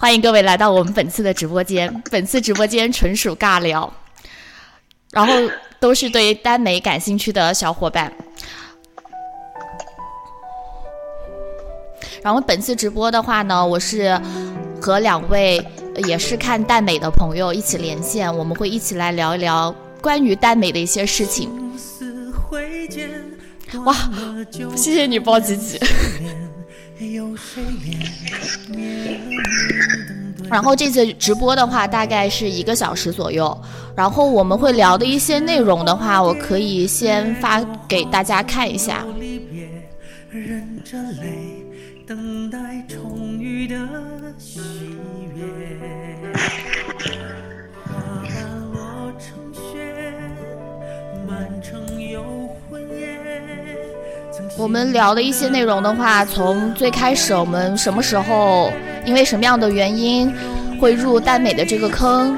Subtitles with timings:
[0.00, 1.92] 欢迎各位来到我们本次的直播间。
[2.08, 3.92] 本次直播间纯属尬聊，
[5.10, 5.34] 然后
[5.80, 8.12] 都是对耽美感兴趣的小伙伴。
[12.22, 14.16] 然后本次直播的话呢，我是
[14.80, 15.60] 和两位
[16.06, 21.50] 也是看耽美的朋友一起连线，我们会一起来聊一聊关于耽美的一些事情。
[23.84, 23.92] 哇，
[24.76, 25.76] 谢谢你包吉吉。
[30.50, 33.56] 然后这次直播的话，大概是一个小时左右。
[33.94, 39.04] 然后我们会聊的一些内容的话，我可以先发给大家看一下。
[42.06, 43.76] 等待重遇的
[54.58, 58.72] 我们聊的一些内容的话，从最开始我们什么时候，
[59.04, 60.34] 因为什么样的原因
[60.80, 62.36] 会入耽美的这个坑，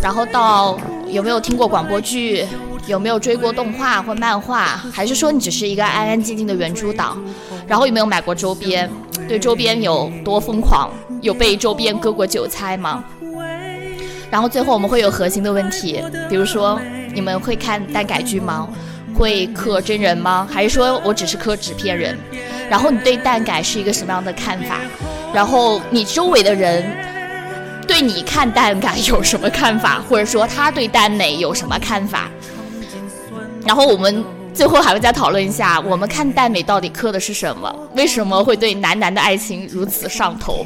[0.00, 2.46] 然后到有没有听过广播剧，
[2.86, 7.22] 有没有追过动画或漫画，还是说你只是一个安安静静的原著党，
[7.66, 8.90] 然后有没有买过周边，
[9.28, 13.04] 对周边有多疯狂，有被周边割过韭菜吗？
[14.30, 16.80] 然后最后我们会有核心的问题，比如说
[17.12, 18.66] 你们会看耽改剧吗？
[19.18, 20.48] 会磕真人吗？
[20.48, 22.16] 还是说我只是磕纸片人？
[22.70, 24.78] 然后你对蛋改是一个什么样的看法？
[25.34, 26.84] 然后你周围的人
[27.86, 30.00] 对你看蛋改有什么看法？
[30.08, 32.30] 或者说他对蛋美有什么看法？
[33.66, 37.74] 然后我们最后还会再讨论一下，我们看蛋美到底磕的是什么？
[37.96, 40.64] 为什么会对男男的爱情如此上头？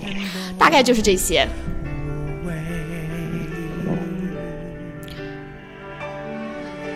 [0.58, 1.48] 大概就是这些。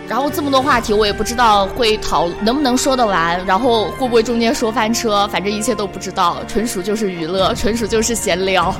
[0.09, 8.75] 然后这么多话题，我也不知道会讨能不能说得完，然后会不会中间说翻车，反正一切都不知道，纯属就是娱乐，纯属就是闲聊。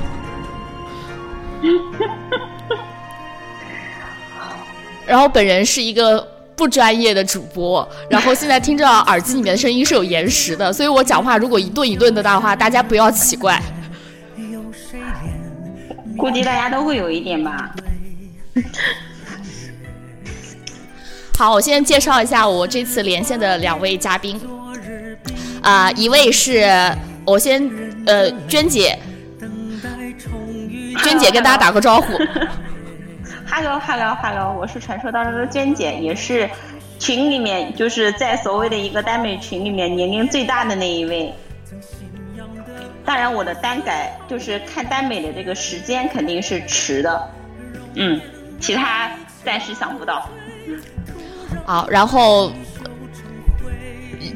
[5.05, 6.25] 然后本人是一个
[6.55, 13.61] 不专业的主播，然后现在听着耳机里面的声音是有延时的，所以我讲话如果一顿一顿的大话，大家不要奇怪。
[16.17, 17.69] 估计大家都会有一点吧。
[21.37, 24.41] 好，我先介绍一下我这次连线的两位嘉宾，
[25.61, 26.67] 啊，一位是
[27.25, 27.61] 我先
[28.07, 28.97] 呃娟姐，
[31.03, 32.17] 娟姐跟大家打个招呼。
[33.47, 36.49] Hello Hello Hello，我是传说当中的娟姐，也是
[36.97, 41.31] 群里面就是在所谓的一个耽美群里面年龄最大的那一位。
[43.05, 47.29] 当然，我的单改就是看耽美的这个时间肯定是迟的，
[47.93, 48.19] 嗯，
[48.59, 49.11] 其他
[49.45, 50.27] 暂时想不到。
[51.67, 52.49] 好，然后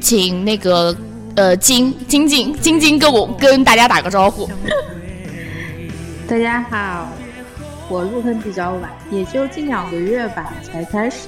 [0.02, 0.94] 请那个
[1.34, 4.46] 呃金金金金金跟我跟大家打个招呼。
[6.28, 7.08] 大家好，
[7.88, 11.26] 我入坑比较晚，也就近两个月吧才开始。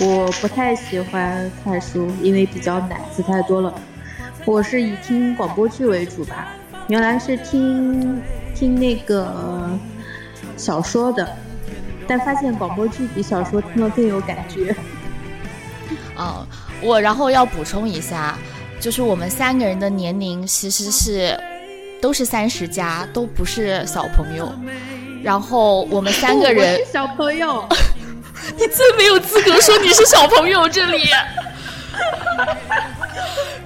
[0.00, 3.74] 我不太喜欢看书，因为比较难，字太多了。
[4.46, 6.54] 我是以听广播剧为主吧，
[6.88, 8.18] 原来是听。
[8.58, 9.28] 听那个
[10.56, 11.28] 小说的，
[12.08, 14.74] 但发现广播剧比小说听了更有感觉。
[16.18, 16.46] 嗯，
[16.80, 18.38] 我然后要补充一下，
[18.80, 21.38] 就是我们三个人的年龄其实是
[22.00, 24.50] 都是三十加，都不是小朋友。
[25.22, 27.68] 然后我们三个人小朋友，
[28.56, 31.02] 你最没有资格说你是小朋友这里。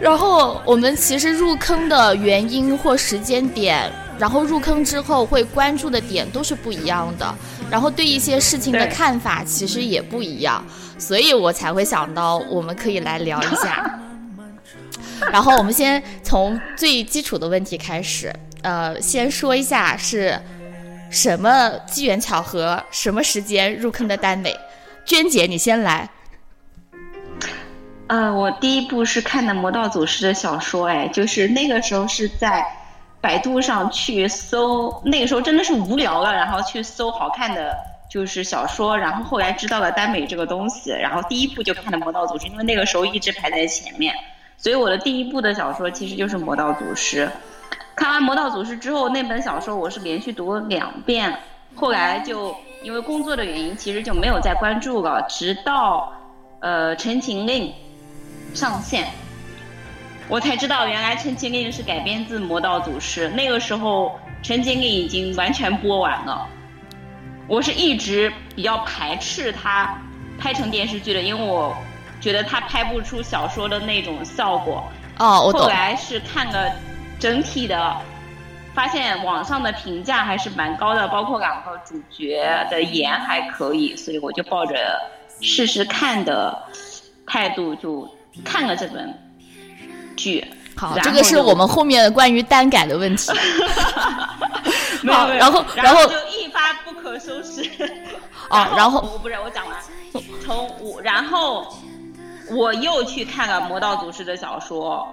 [0.01, 3.91] 然后我们其实入坑的原因或时间点。
[4.21, 7.35] 然后入坑之后会关注的点都是不一样的，
[7.71, 10.63] 然后对一些事情的看法其实也不一样，
[10.99, 13.99] 所以我才会想到我们可以来聊一下。
[15.33, 20.39] 然后我们先从最基础的问题开始，呃，先说一下是
[21.11, 24.55] 什么机缘巧合，什么时间入坑的耽美？
[25.07, 26.11] 娟姐，你先来。
[28.09, 32.63] 呃，我第一部是看的《魔道祖师》的小说，哎，就是那个时候是在。
[33.21, 37.77] 百度上去搜，那个时候真的是无聊了，然后去搜好看的
[38.09, 44.15] 就是小说，然后后来知道了耽美这个东西，然后第一部就看的《魔道祖师》，因为那个时候一直排在前面，
[44.57, 47.27] 所以我的第一部的小说其实就是《魔道祖师》。
[47.95, 51.39] 看完《魔道祖师》之后，那本小说我是连续读了两遍，
[51.75, 56.11] 后来就因为工作的原因，其实就没有再关注了，直到
[56.61, 57.71] 呃《陈情令》
[58.59, 59.07] 上线。
[60.31, 63.29] 我才知道，原来《陈情令》是改编自《魔道祖师》。
[63.33, 64.17] 那个时候，
[64.47, 66.47] 《陈情令》已经完全播完了。
[67.49, 69.93] 我是一直比较排斥它
[70.39, 71.77] 拍成电视剧的，因为我
[72.21, 74.85] 觉得他拍不出小说的那种效果。
[75.19, 75.63] 哦，我懂。
[75.63, 76.71] 后来是看了
[77.19, 77.97] 整体的，
[78.73, 84.97] 发现网上的评价还是蛮高的，包括两个主角的颜还可以，所以我就抱着
[85.41, 86.57] 试试看的
[87.27, 88.09] 态度就
[88.45, 89.13] 看了这本
[90.21, 90.47] 剧。
[90.77, 93.31] 好，这个是我们后面关于单改的问题。
[95.09, 97.63] 好，然后然后就一发不可收拾。
[98.51, 99.77] 哦，然后我不是我讲完，
[100.45, 101.75] 从我然后
[102.51, 105.07] 我又去看了魔道祖师的小说，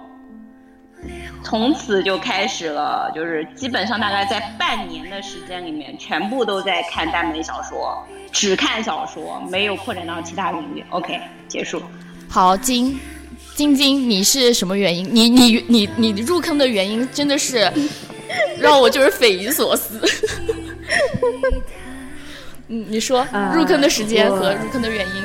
[1.42, 8.02] 从此就开始了，就是基本上大概在半年的时间里面，全部都在看耽美小说，
[8.32, 10.84] 只看小说，没有扩展到其他领域。
[10.90, 11.82] OK，结束。
[12.28, 12.98] 好，金
[13.58, 15.04] 晶晶，你是什么原因？
[15.12, 17.68] 你你你你入坑的原因真的是
[18.56, 20.00] 让我就是匪夷所思。
[22.68, 25.24] 嗯，你说入坑的时间和入坑的原因。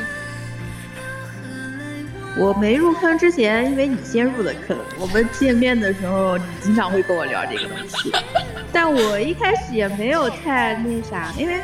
[2.35, 4.75] 我没入坑之前，因为你先入的坑。
[4.97, 8.11] 我们见面的时候，你经常会跟我聊这个东西。
[8.73, 11.59] 但我一开始也没有太那啥，因为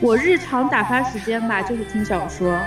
[0.00, 2.58] 我日常打发时间吧，就是听小说。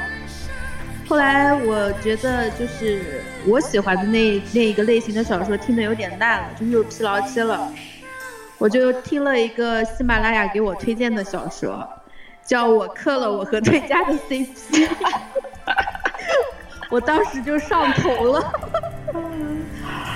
[1.07, 7.71] 后来我觉得，就是我喜欢的那那一个类型的小说，听的有点烂了，就是有疲劳期了。
[8.57, 11.87] 我就听了一个喜马拉雅给我推荐的小说，
[12.43, 14.87] 叫我磕了我和对家的 CP。
[16.89, 18.53] 我当时就上头了，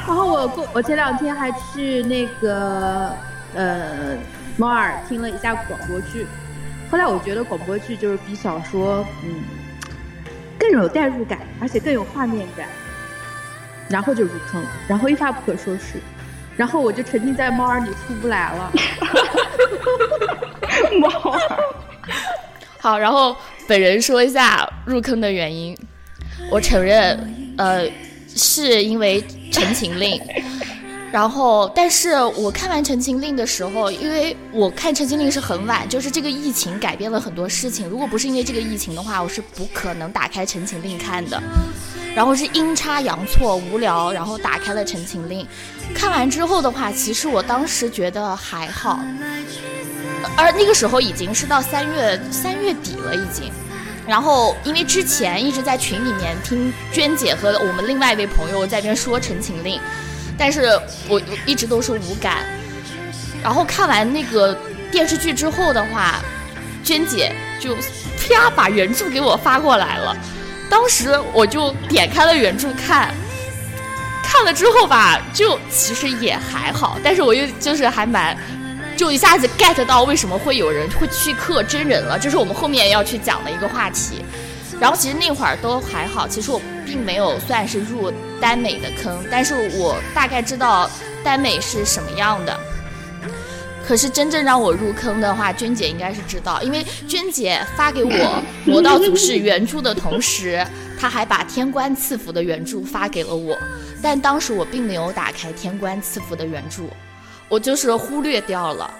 [0.07, 3.11] 然后我过我前两天还去那个
[3.53, 4.17] 呃
[4.55, 6.25] 猫耳听了一下广播剧，
[6.89, 9.43] 后来我觉得广播剧就是比小说嗯
[10.59, 12.67] 更有代入感，而且更有画面感，
[13.87, 15.99] 然后就入坑，然后一发不可收拾，
[16.57, 18.71] 然后我就沉浸在猫儿里出不来了。
[20.99, 21.39] 猫儿，
[22.79, 23.35] 好，然后
[23.67, 25.77] 本人说一下入坑的原因。
[26.51, 27.87] 我承认，呃，
[28.35, 29.21] 是因为
[29.51, 30.19] 《陈情令》，
[31.11, 37.87] 然后，但是我看完《陈情令》的时候，因为我看《陈情令》是很晚，就是这个疫情改变了很多事情。
[37.89, 41.41] 如果不是因为这个疫情的话，我是不可能打开《陈情令》看的。
[42.15, 45.45] 然后是阴差阳错，无聊，然后打开了《陈情令》，
[45.95, 48.99] 看完之后的话，其实我当时觉得还好，
[50.35, 53.51] 而那个时候已经是到三月三月底了，已经。
[54.07, 59.77] 然后，因为之前一直在群里面听娟姐和我们另外一位朋友在那边说《陈情令》，
[60.39, 62.37] 但是我一直都是无感。
[63.43, 64.57] 然后看完那个
[64.91, 66.15] 电视剧之后的话，
[66.83, 67.75] 娟姐就
[68.17, 70.17] 啪把原著给我发过来了。
[70.69, 73.13] 当时我就点开了原著看，
[74.23, 78.37] 看了之后吧，就其实也还好，但是我又就是还蛮。
[78.97, 84.25] 就一下子 get 到为什么会有人会去刻真人了，这是我们后面要去讲的一个话题。
[84.79, 90.89] 然后其实那会儿都还好，其实我并没有算是入耽美的坑，但是我大概知道
[91.23, 92.57] 耽美是什么样的。
[93.85, 98.11] 可是真正让我入坑的话，娟姐应该是知道，因为娟姐发给我
[98.63, 100.63] 《魔道祖师》原著的同时，
[100.99, 103.57] 她还把《天官赐福》的原著发给了我，
[104.01, 106.83] 但当时我并没有打开《天官赐福》的原著。
[107.47, 108.93] 我就是忽略掉了，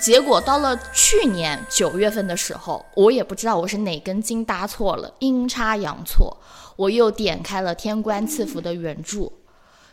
[0.00, 6.36] 结果到了去年九月份的时候，我也不知道我是哪根筋搭错了，阴差阳错，
[6.76, 9.30] 我又点开了《天官赐福》的原著。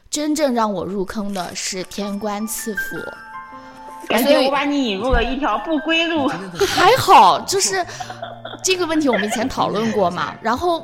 [0.10, 2.96] 真正让我入坑的是《天官赐福》，
[4.08, 6.30] 感觉我把你引入了一条不归路。
[6.66, 7.86] 还好，就是
[8.64, 10.34] 这个问题我们以前讨论过嘛。
[10.42, 10.82] 然后，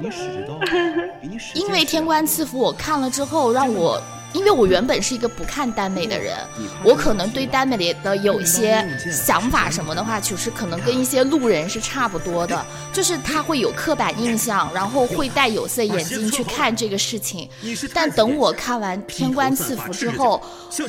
[1.56, 4.02] 因为《天官赐福》，我看了之后让我。
[4.34, 6.36] 因为我原本是一个不看耽美的人，
[6.84, 17.48] 我可能对耽美里的有一些想法什么的话，其实可能跟一些路人是差不多的，就是他会有刻板印象，然后会戴有色眼镜去看这个事情。
[17.94, 20.42] 但等我看完《天官赐福》之后，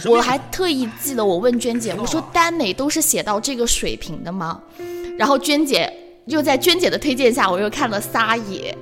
[0.07, 4.61] 我还特意记得我问娟姐，我说耽美都是写到这个水平的吗？
[5.19, 5.93] 然后娟姐
[6.27, 8.77] 又在娟姐的推荐下，我又看了《撒野》。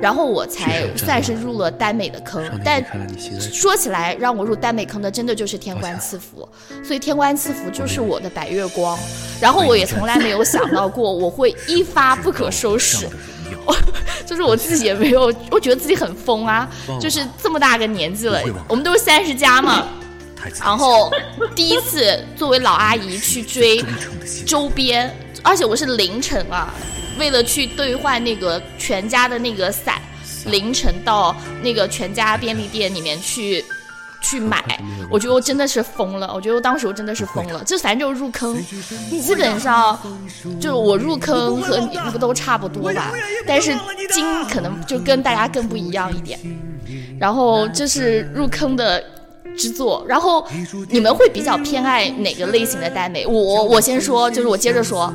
[0.00, 2.84] 然后我才算是入了耽美的坑，但
[3.40, 6.46] 说起来让我入耽美坑的，真的就是《天官赐福》，
[6.86, 8.98] 所以《天官赐福》就是我的白月光。
[9.40, 13.08] 然后我也从来没有想到过我会一 发不可收拾，
[14.26, 16.68] 就是我自己也没有，我觉得自己很疯啊，
[17.00, 19.88] 就是这么大个年纪了，我们都是三十加嘛，
[20.60, 21.10] 然后
[21.54, 23.82] 第一次作为老阿姨去追
[24.46, 25.10] 周边，
[25.42, 26.74] 而且我是凌晨啊。
[27.18, 30.00] 为了去兑换那个全家的那个伞，
[30.46, 33.64] 凌晨到那个全家便利店里面去，
[34.20, 34.62] 去买，
[35.10, 36.32] 我觉得我真的是疯了。
[36.34, 37.62] 我觉得我当时我真的是疯了。
[37.66, 38.58] 这反正就是入坑，
[39.20, 39.98] 基本上
[40.58, 43.12] 就是我入坑和你们都差不多吧，
[43.46, 43.74] 但是
[44.12, 46.38] 金可能就跟大家更不一样一点。
[47.18, 49.02] 然后这是入坑的
[49.56, 50.46] 之作，然后
[50.88, 53.26] 你们会比较偏爱哪个类型的耽美？
[53.26, 55.12] 我我先说，就是我接着说。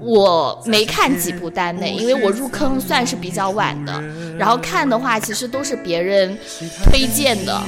[0.00, 4.02] 我没看几部耽美，因为我入坑算是比较晚的。
[4.38, 6.36] 然后看的话，其实都是别人
[6.84, 7.60] 推荐的，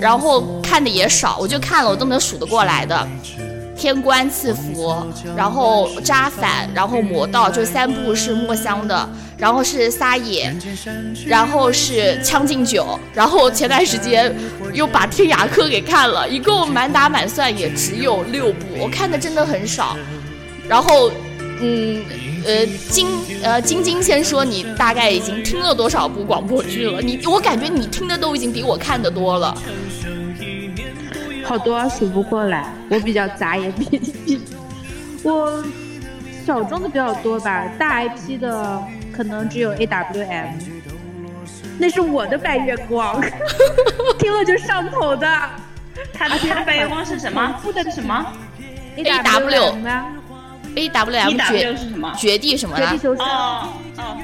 [0.00, 3.06] 然后看的也少，我就看了我都能数得过来的，
[3.78, 4.90] 《天官赐福》，
[5.36, 10.50] 然后《扎反》，然后《魔道》，就三部是墨香的，然后是撒野，
[11.26, 14.34] 然后是《将进酒》，然后前段时间
[14.72, 19.94] 又把《天涯客》给看了，一共满打满算也只有六部，我看的真的很少，
[20.66, 21.10] 然后。
[21.60, 22.04] 嗯，
[22.44, 23.06] 呃，晶
[23.42, 27.00] 呃，晶晶先说，你大概已经听了多少部广播剧了？
[27.00, 29.56] 你我感觉你听的都已经比我看的多了，
[31.44, 32.72] 好多数不过来。
[32.90, 34.40] 我比较杂，也比比
[35.22, 35.64] 我
[36.44, 37.66] 小众的比较多吧。
[37.78, 38.82] 大 IP 的
[39.12, 40.48] 可能只有 AWM，
[41.78, 43.22] 那是我的白月光，
[44.18, 45.26] 听了就上头的。
[46.12, 47.60] 他的他的白月光是什么？
[47.84, 48.26] 是什么
[48.96, 49.74] ？AW。
[50.76, 51.76] A W M 绝
[52.16, 52.86] 绝地什么的？
[52.86, 53.24] 绝地求生。
[53.24, 54.16] 哦哦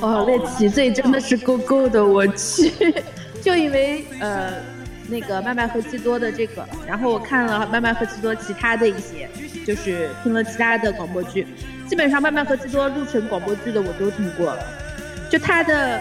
[0.00, 2.72] 哦，那奇罪真的是够够的，我去！
[3.42, 4.52] 就因为呃
[5.08, 9.28] 那个麦麦和基多的这个，然后我看了麦麦和基多其他的一些，
[9.66, 11.48] 就是听了其他的广播剧，
[11.88, 14.62] 基本上麦麦和基多录成广播剧的我都听过了。
[15.28, 16.00] 就他的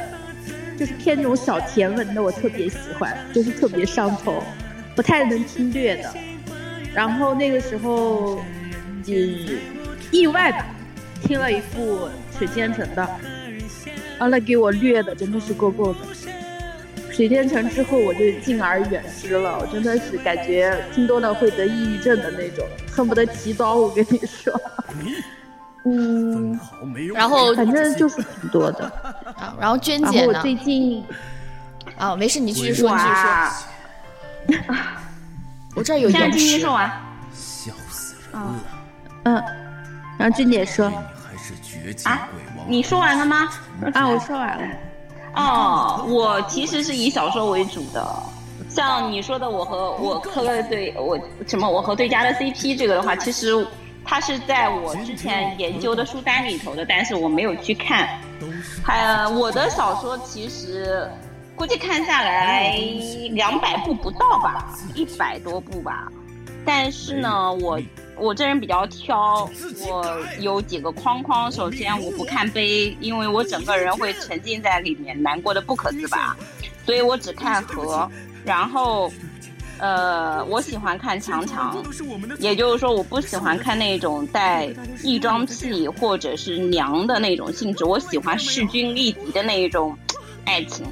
[0.78, 4.44] 就是偏那种小甜文的，我特别喜欢，就是特别上头，
[4.96, 6.14] 不太能听略的。
[6.94, 8.40] 然后那个时候。
[9.14, 9.60] 是
[10.12, 10.66] 意外吧，
[11.24, 13.08] 听了一部水仙城的，
[14.20, 16.00] 完了给我虐的真的是够够的。
[17.12, 23.76] 水仙城之后我就敬而远之了，我真的是感觉听多了会得抑郁症的那种，恨不得提刀。
[23.76, 24.54] 我跟你说，
[25.86, 26.60] 嗯，
[27.16, 28.86] 然后反正就是挺多的
[29.38, 29.56] 啊。
[29.60, 30.28] 然后娟姐呢？
[30.28, 31.04] 我最近
[31.98, 34.76] 啊，没事，你继续说，你继续说。
[35.76, 36.60] 我这儿有延迟。
[36.60, 36.88] 说完。
[37.34, 38.77] 笑死人了。
[39.28, 39.44] 嗯，
[40.18, 40.86] 然后君姐说
[42.04, 42.30] 啊，
[42.66, 43.50] 你说完了吗？
[43.94, 44.64] 啊，我说完了。
[45.36, 48.08] 哦，我其实是以小说为主的，
[48.70, 53.68] 像你说的，我和我磕了对，我什么，我和对家的 CP 这个的话，其实
[54.06, 58.08] 它是在我之前研究的书单里头的，但是我没有去看。
[58.82, 61.06] 还我的小说其实
[61.54, 62.78] 估计看下来
[63.32, 66.08] 两百部不到吧，一百多部吧。
[66.66, 67.80] 但是呢，我
[68.20, 69.50] 我这人比较挑，
[69.88, 71.52] 我有几个框框。
[71.52, 76.36] 首先，我不看悲，因为我整个人会沉浸在里面，难过的不可自拔，
[76.86, 78.10] 所以我只看和。
[78.44, 79.12] 然后，
[79.78, 81.78] 呃，我喜欢看强强，
[82.40, 84.70] 也就是说，我不喜欢看那种带
[85.04, 89.98] 异装癖或者是娘的那种性质，我喜欢势均力敌的那一种
[90.46, 90.86] 爱情。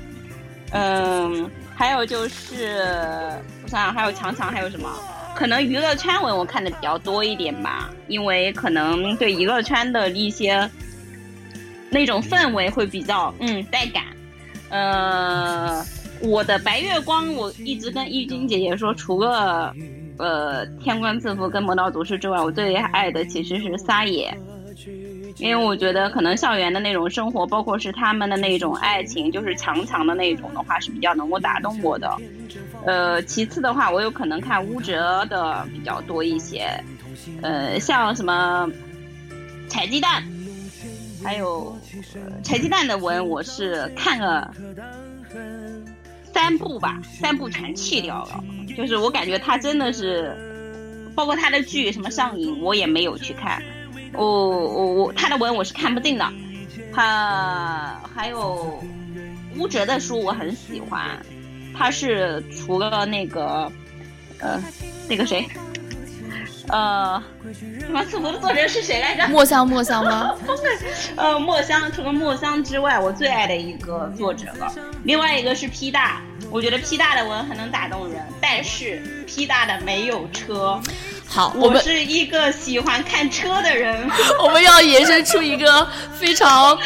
[0.72, 2.84] 嗯，还有就是，
[3.64, 4.90] 我想想，还有强强，还有什么？
[5.36, 10.70] 可能娱乐圈文我看的比较多一点吧，因为可能对娱乐圈的一些
[11.90, 14.04] 那种氛围会比较嗯带感。
[14.70, 15.86] 呃，
[16.22, 19.74] 我的白月光我一直跟易君姐姐说，除了
[20.18, 24.36] 呃天官赐福跟魔道祖师之外，我最爱的其实是撒野。
[25.38, 32.10] 因为我觉得可能校园的那种生活，包括是他们的那种爱情，就是强强的那种的话，是比较能够打动我的。
[32.86, 36.68] 呃，其次的话，我有可能看乌哲的比较多一些。
[37.42, 38.70] 呃，像什么
[39.70, 40.24] 柴鸡蛋，
[41.24, 41.76] 还有
[42.44, 44.54] 柴鸡蛋的文，我是看了
[46.32, 48.44] 三部吧，三部全弃掉了。
[48.78, 50.36] 就是我感觉他真的是，
[51.16, 53.64] 包括他的剧什么上瘾，我也没有去看。
[54.14, 56.32] 我我我他的文我是看不进的，
[56.94, 58.84] 他还有
[59.58, 61.18] 乌哲的书我很喜欢，
[61.78, 63.72] 他是除了那个
[64.40, 64.62] 呃
[65.08, 65.48] 那个谁，
[66.70, 67.22] 呃
[67.54, 69.28] 什么赐福的作者是谁来着？
[69.28, 70.36] 墨香墨香吗？
[71.18, 74.74] 呃墨香除了墨香之外，我最爱的一个作者了。
[75.04, 80.80] 另外一个是 P 大，我觉得 P 大的文很能打动人，但是 P 大的没有车。
[81.28, 84.10] 好，我们是一个喜欢看车的人。
[84.42, 86.78] 我们要延伸出一个非常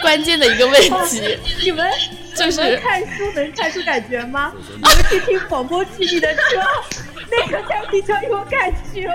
[0.00, 1.86] 关键的一个问题， 你们
[2.34, 4.52] 就是看书能看出感觉吗？
[4.76, 6.62] 你们去听广播剧里的车，
[7.30, 9.08] 那个才比较有感觉。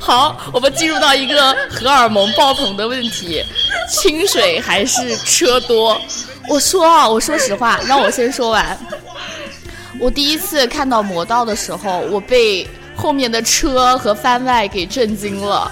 [0.00, 3.42] 好，我们进入到一个荷尔蒙爆棚的问题：
[3.88, 5.98] 清水还是车多？
[6.48, 8.78] 我说啊，我说实话，让我先说完。
[9.98, 12.66] 我第一次看到魔道的时候，我被
[13.00, 15.70] 后面的车和番外给震惊了。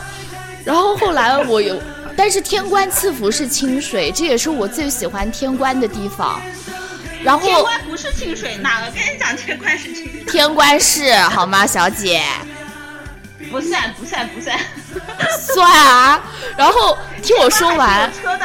[0.64, 1.80] 然后后来我有，
[2.16, 6.40] 但是天官赐福是清水，这也是我最喜欢天官的地方。
[7.22, 10.24] 然后天官不是清水，哪个跟你讲天官是清水？
[10.26, 12.22] 天官是好吗，小姐？
[13.50, 14.58] 不算不算不算，
[15.54, 16.20] 算啊！
[16.56, 18.44] 然后听我说完，车的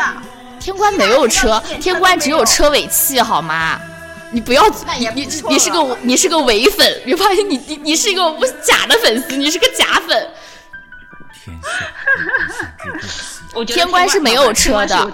[0.59, 3.79] 天官没有车，天官只有车尾气好吗？
[4.33, 4.67] 你不要，
[4.99, 10.29] 你你你是个你是个伪粉，你发现你你你是一个不假的粉丝，你是个假粉。
[13.67, 15.11] 天官是没有车的，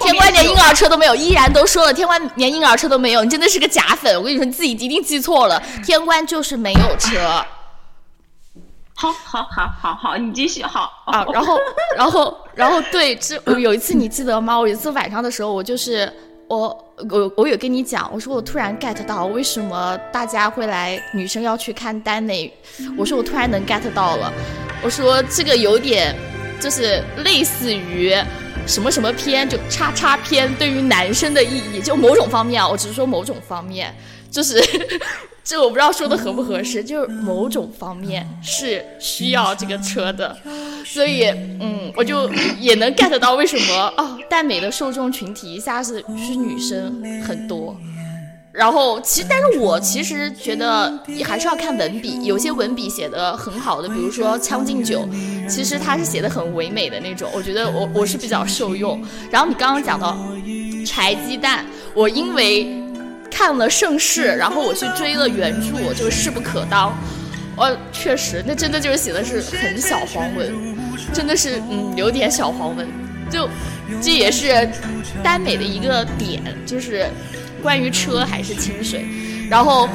[0.00, 4.14] 天官连婴儿车都没有，依然都说了，天官连婴儿车都没有，你真的是个假粉！
[4.16, 7.44] 我跟你说，你自己一定记错了，天官就是没有车。
[8.94, 11.58] 好好好好好，你继续好啊，然后
[11.96, 14.58] 然后然后对，这有一次你记得吗？
[14.58, 16.12] 我有一次晚上的时候，我就是
[16.48, 22.50] 我我我有跟你讲，我说我突然 get 到为什么大家会来女生要去看耽美，
[22.96, 24.32] 我说我突然能 get 到了，
[24.82, 26.16] 我说这个有点
[26.58, 28.14] 就是类似于
[28.66, 33.94] 什么什么片，就叉叉片对于男生的意义，就某种方面啊，我只是说某种方面，
[34.30, 34.62] 就是。
[35.48, 40.36] 这我不知道说的合不合适，就是某种方面是需要这个车的，
[40.84, 41.24] 所以
[41.58, 42.28] 嗯，我就
[42.60, 47.74] 也能 get 到为什么哦，耽美的受众群体一下子是女生很多。
[48.52, 55.08] 然后其实，但是我其实觉得还是要看文笔，有些文笔写的很好的，比如说《将进酒》，
[55.48, 59.02] 其实它是写的很唯美的那种，我觉得我我是比较受用。
[59.30, 60.14] 然后你刚刚讲到
[60.84, 61.64] 柴鸡蛋，
[61.94, 62.86] 我因为。
[63.30, 66.96] 看了盛世，然后我去追了原著，就是势不可当。
[67.56, 70.52] 哦，确实，那真的就是写的是很小黄文，
[71.12, 72.86] 真的是嗯有点小黄文。
[73.30, 73.48] 就
[74.00, 74.68] 这也是
[75.22, 77.06] 耽美的一个点，就是
[77.62, 79.04] 关于车还是清水。
[79.50, 79.88] 然后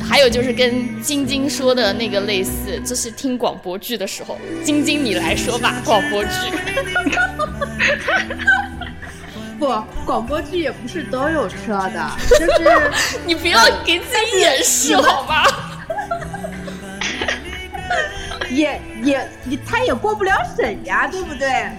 [0.00, 6.30] 还有就是跟晶晶说的那个类似，就是听广播剧的时候，晶晶你来说吧，广播剧。
[7.10, 8.87] 哈哈哈
[9.58, 12.90] 不，广播剧也不是都有车的，就是
[13.26, 15.42] 你不要给自己掩饰好吗？
[18.50, 21.70] 也也也，他也过不了审呀，对不对？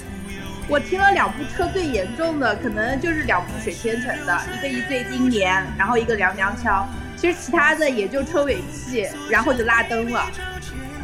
[0.67, 6.87] 我听了两部车最严重的，可能就是两部水天成的，一个一醉经年，然后一个凉凉悄。
[7.17, 10.29] 其实其他的也就车尾气，然后就拉灯了。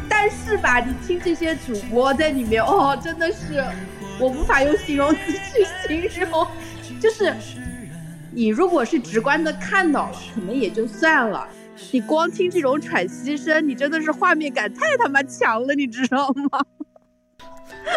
[0.08, 3.64] 但是吧，你听这些主播在里面，哦，真的是。
[4.18, 6.46] 我无法用形容词去形容，
[7.00, 7.34] 就是
[8.32, 11.46] 你如果是直观的看到了，可能也就算了。
[11.90, 16.60] 你光听这种喘息声，你真的是画面感太他妈强了，你知道吗？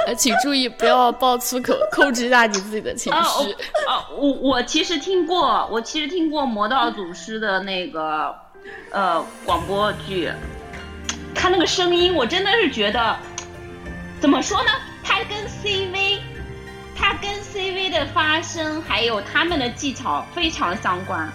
[0.06, 3.52] 呃， 请注意不要爆粗口，控制一下你自己的情绪。
[3.88, 8.36] 啊，我我其实听过，我其实听过魔道祖师的那个
[8.92, 10.30] 呃广播剧，
[11.34, 13.16] 他那个声音，我真的是觉得，
[14.20, 14.70] 怎么说呢？
[15.04, 16.20] 它跟 CV，
[16.96, 21.30] 它跟 CV 的发声还有他们的技巧非常相关，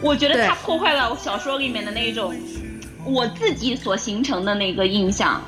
[0.00, 2.34] 我觉得它破坏了小说里面的那种
[3.04, 5.42] 我自己所形成的那个印象，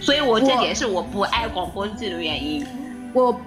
[0.00, 2.66] 所以我这也是我不爱广播剧的原因。
[3.12, 3.40] 我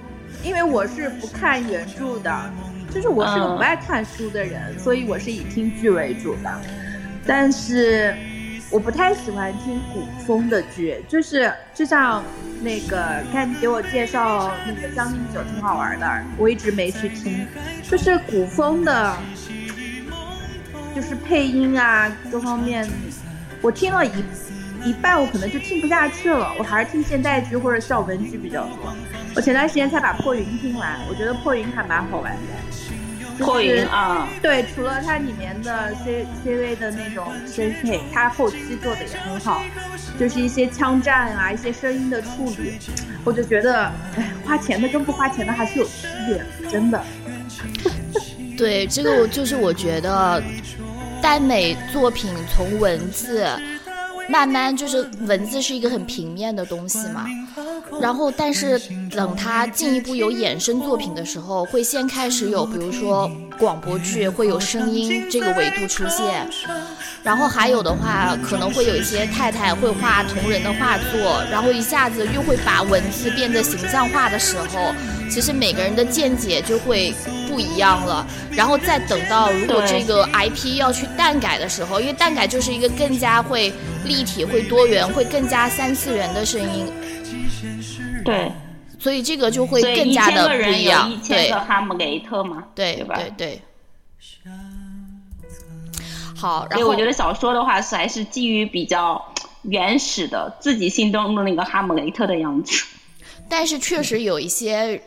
[0.43, 2.54] 因为我是不看原著的，
[2.93, 6.62] 就是我是个不爱看书的人，所以我是以听剧为主的，
[7.25, 8.15] 但是。
[8.71, 12.23] 我不太喜欢听古风的剧，就是就像
[12.62, 17.47] 那个看你给我介绍那个《将进酒》挺好玩的，我一直没去听。
[17.89, 19.17] 就是古风的，
[20.95, 22.88] 就是配音啊各方面，
[23.60, 24.23] 我听了一
[24.84, 26.53] 一半，我可能就听不下去了。
[26.60, 28.93] 我还是听现代剧或者校文剧比较多。
[29.36, 32.39] 我前段时间才把《破云》听完，我觉得《破云》还蛮好玩的。
[33.39, 39.63] 破云啊，对，除了它里面的 C C V 的那种声配，它后期做的也很好，
[40.19, 42.78] 就是一些枪战啊，一些声音的处理，
[43.23, 47.04] 我就觉得，哎，花钱的跟不花钱的还是有区别，真的。
[48.58, 50.43] 对，这个我就是我觉得，
[51.21, 53.47] 耽美作品从文字。
[54.29, 57.25] 慢慢就是文字是一个很平面的东西嘛，
[57.99, 66.47] 然后但是等它进一步有衍生作品的时候，会先开始有，比如说广播剧会有声音这个维度出现，
[67.23, 74.93] 然后还有的话可能会有一些太太会画同人的画作，然后一下子又会把文字变得形象化的时候，
[75.29, 77.13] 其实每个人的见解就会
[77.60, 78.26] 不一样了。
[78.52, 83.74] 然后再等到如果这个 IP 要去蛋改的时候，因为蛋改就是一个更加会。
[84.06, 86.86] 立体会多元，会更加三次元的声音。
[88.24, 88.50] 对，
[88.98, 91.12] 所以这个就会更加的不一样。
[91.28, 93.15] 对，哈姆雷特嘛，对对吧？
[93.15, 93.62] 对对。
[96.36, 99.22] 好，然后我觉得小说的话是还是基于比较
[99.63, 102.86] 原始的自己心中的那个哈姆雷特的样子。
[103.50, 105.00] 但是确实有一些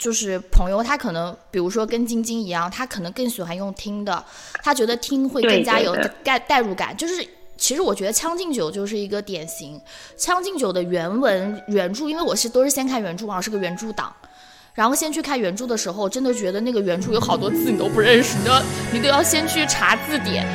[0.00, 4.24] 就是朋友，他可能比如说跟晶晶一样，他可能更喜欢用听的，
[4.62, 6.96] 他觉得听会更加有代代入感。
[6.96, 7.22] 就是
[7.58, 9.76] 其实我觉得《将进酒》就是一个典型，
[10.16, 14.10] 《将进酒》的原文原著，因为我是都是先看原著嘛，我是个原著党。
[14.72, 18.62] 然后先去看原著的时候，真的觉得那个原著有好多字你都不认识，你都要
[18.94, 20.46] 你都要先去查字典。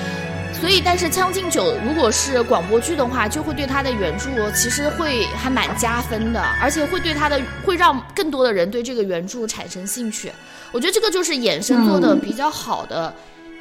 [0.60, 10.32] 所以，但是《将进酒》如果是广播剧的话，就会对它的原著其实会还蛮加分的，而且会对它的会让更多的人对这个原著产生兴趣。
[10.72, 13.14] 我觉得这个就是衍生做的比较好的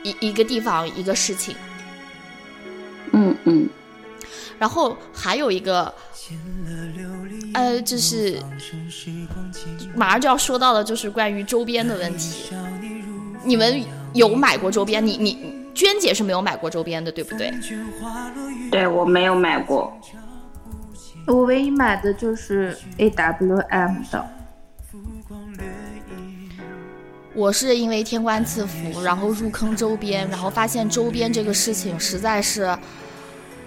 [0.02, 1.54] 一、一个地方一个事情。
[3.12, 3.68] 嗯嗯，
[4.58, 5.92] 然后还有一个，
[7.52, 8.40] 呃，就是
[9.94, 12.50] 马上就要说到的，就是关于周边的问题。
[13.44, 15.04] 你们有买过周边？
[15.06, 17.52] 你你娟姐是没有买过周边的，对不对？
[18.70, 19.92] 对我没有买过。
[21.26, 24.28] 我唯一买的就是 AWM 的，
[27.34, 32.76] 我是因为天官赐福，然后入坑周边，然后发现周边这个事情实在是，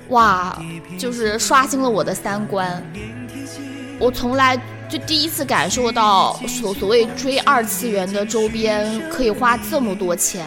[0.10, 0.58] 哇，
[1.00, 2.82] 就是刷新了我的三观。
[4.00, 4.56] 我从来
[4.88, 10.46] 就第一次感受到所所谓追二次元的周边可以花这么多钱，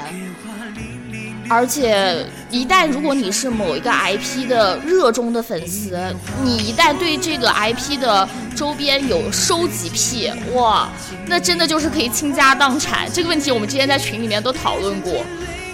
[1.50, 5.98] 而且一旦如果你是某一个 IP 的热衷的粉丝，
[6.44, 10.88] 你一旦对这个 IP 的周边有收集癖，哇，
[11.26, 13.10] 那真的就是可以倾家荡产。
[13.12, 15.24] 这个问题我们之前在群里面都讨论过，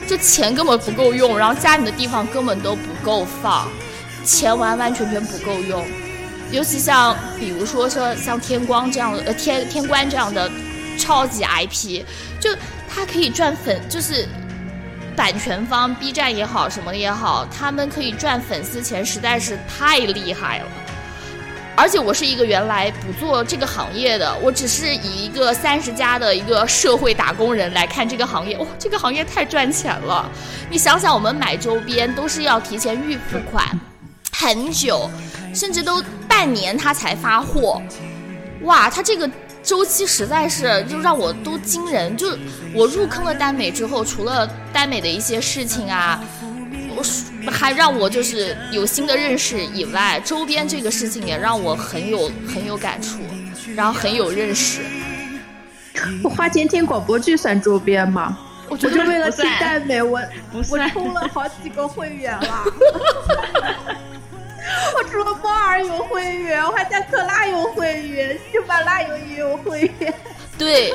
[0.08, 3.68] 就钱根本不够用，然后家里的地方根本都不够放，
[4.24, 5.84] 钱完完全全不够用。
[6.52, 10.50] 尤其像比如说说像天光这样的呃天天官这样的
[10.96, 12.02] 超级 IP，
[12.40, 12.48] 就
[12.88, 14.26] 它可以赚粉，就是
[15.16, 20.66] 版权方 B 站也好什么的也好，他们可以赚粉丝钱，实在是太厉害了。
[21.74, 30.30] 而且我是一个原来不做这个行业的，我只是以一个三十加的一个社会打工人来看这个行业，哇，这个行业太赚钱了。
[30.70, 33.66] 你想想，我们买周边都是要提前预付款
[34.32, 35.10] 很久，
[35.54, 37.82] 甚至都半年他才发货，
[38.62, 39.30] 哇，他这个
[39.66, 42.16] 周期实在是就让我都惊人。
[42.16, 42.38] 就
[42.72, 46.22] 我入坑了耽美之后，除了耽美的一些事情啊，
[46.94, 53.18] 我还让我就是有新的认识以外，周边这个事情也让我很有很有感触，
[53.74, 54.82] 然后很有认识。
[56.22, 58.38] 我花钱听广播剧算周边吗？
[58.68, 60.20] 我觉得我就为了听耽美，我
[60.52, 62.64] 我充了好几个会员了。
[64.96, 70.14] 我除了猫耳有会员，我还在克拉有会员，喜马拉雅也有会员。
[70.58, 70.92] 对，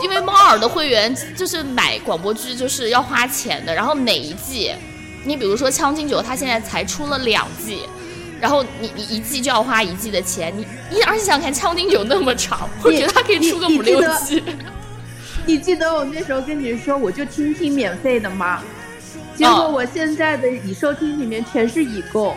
[0.00, 4.74] 因为猫耳的会员就是买广播剧就是要花钱的，然后每一季，
[5.24, 7.88] 你比如说《将进酒》，它现在才出了两季，
[8.40, 14.42] 然后你你一季就要花一季的钱，你你而且想想看，《将进酒》那么长，我觉得它可以出个五六季。
[15.46, 18.62] 你记得我那时候跟你说，我就听听免费的吗？
[19.36, 22.36] 结果我现在的已收听里面全是已购，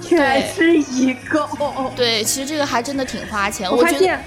[0.00, 1.48] 全是一个。
[1.96, 4.24] 对，其实这个还真的挺花钱，我发现，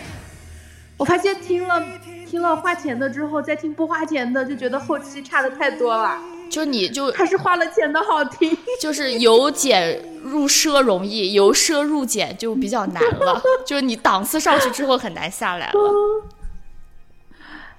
[0.97, 1.83] 我发现听了
[2.27, 6.17] 听了花钱的之后，再听不花钱的，就觉得后期差的太多了。
[6.49, 8.57] 就你就还是花了钱的好听。
[8.79, 15.79] 就是由俭入奢容易，由奢入俭就比较难了， 就是你档次上去之后很难下来了。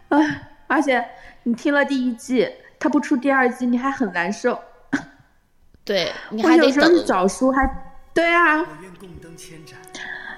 [0.09, 1.05] 唉，而且
[1.43, 4.59] 你听了第一季，它不出第二季，你还很难受。
[5.85, 7.05] 对你还得等。
[7.05, 7.69] 找书还，
[8.15, 8.65] 对啊。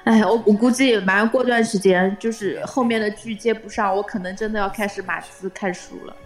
[0.04, 6.16] 哎，我我估计马上过段时间，就是后面的剧接不上，我可能真的要开始码字看书了。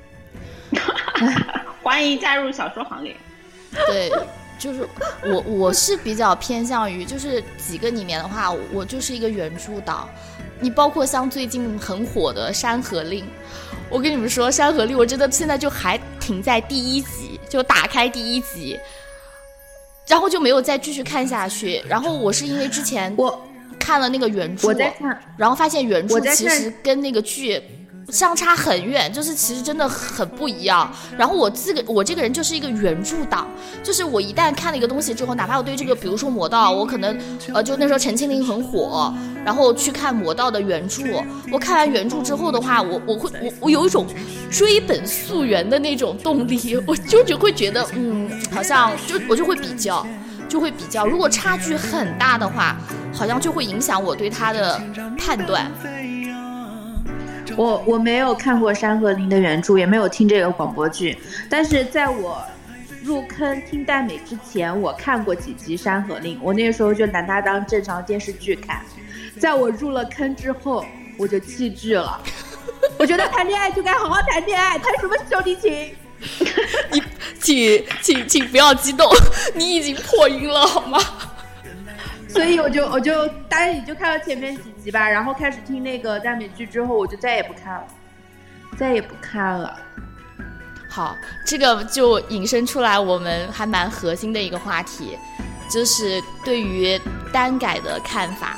[1.82, 3.16] 欢迎加入小说行列。
[3.86, 4.10] 对，
[4.58, 4.86] 就是
[5.24, 10.08] 我我是比较偏向于，就是几个里面的话，我就是一个原著党。
[10.60, 13.24] 你包括像最近很火的《山河令》，
[13.88, 18.76] 我跟你们说，《山河令》我真的现在就还停在第一集，就打开第一集，
[20.08, 21.82] 然后就没有再继续看下去。
[21.88, 23.46] 然后我是因为之前我
[23.78, 27.62] 看了那个原著我，在看，然后发现原著其实跟那个剧
[28.10, 30.90] 相差很远，就是其实真的很不一样。
[31.16, 33.46] 然后我这个我这个人就是一个原著党，
[33.82, 37.18] 就是我一旦看了一个东西之后，哪怕我对这个，比如说魔道，我可能
[37.52, 39.12] 呃就那时候陈情令很火，
[39.44, 41.02] 然后去看魔道的原著，
[41.52, 44.06] 我看完原著之后的话，我我会我我有一种
[44.50, 50.06] 追本溯源的那种动力，我就就会觉得嗯，好像就我就会比较。
[50.48, 52.74] 就会比较，如果差距很大的话，
[53.12, 54.80] 好像就会影响我对他的
[55.18, 55.70] 判断。
[57.58, 61.18] 我我没有看过《山河令》的原著，也没有听这个广播剧，
[61.50, 62.40] 但是在我
[63.02, 68.80] 入坑听耽美之前，我看过几集《山河令》，我那个时候就拿它当正常电视剧看。
[69.40, 72.22] 在我入了坑之后，我就弃剧了。
[72.96, 75.90] 我觉得谈恋爱就该好好谈恋爱，谈什么兄弟情？
[76.92, 77.02] 你
[77.40, 79.04] 请请请不要激动，
[79.56, 81.00] 你已经破音了好吗？
[82.30, 87.86] 所以我就我就大概也就看了前面几集吧，然后开始听那个耽美剧之后，我就再也不看了，
[88.76, 89.74] 再也不看了。
[90.90, 95.16] 好，这个就引申出来我们还蛮核心的一个话题，
[95.70, 97.00] 就是对于
[97.32, 98.56] 单改的看法。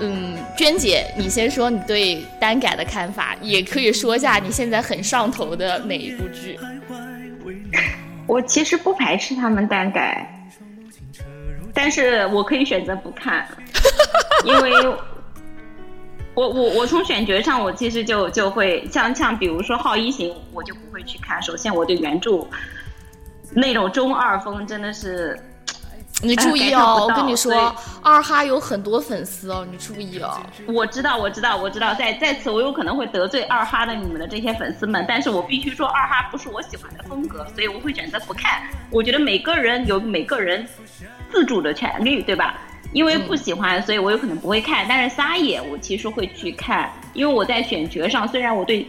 [0.00, 6.58] 嗯，娟姐，你先说你对单改的看法，也可以说一下你现在很上头的哪一部剧。
[8.26, 10.37] 我其实不排斥他们单改，
[11.78, 13.46] 但是我可以选择不看，
[14.44, 14.72] 因为
[16.34, 21.40] 我我我从选角上，我其实就就会像像比如说《好一行》，我就不会去看。
[21.40, 22.44] 首先，我对原著
[23.52, 25.38] 那种中二风真的是。
[26.20, 30.36] 你注意哦，我跟你说，二哈有很多粉丝哦，你注意哦。
[30.66, 38.62] 我知道，我知道，我知道，在在此我有可能会得罪二哈的你们的这些粉丝们，但是我必须说，二哈不是我喜欢的风格，所以我会选择不看。
[38.90, 40.66] 我觉得每个人有每个人
[41.30, 42.58] 自主的权利，对吧？
[42.92, 44.86] 因为不喜欢，所以我有可能不会看。
[44.88, 48.86] 但是撒野，我其实会去看，因为我在选角上，虽然我对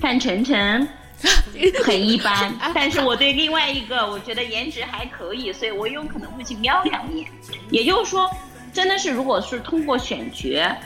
[0.00, 0.88] 范丞丞。
[1.82, 7.26] 很一般，但是我对另外一个我觉得颜值还可以，所以我有可能会去瞄两眼。
[7.70, 8.28] 也就是说，
[8.74, 10.76] 真的是如果是通过选角，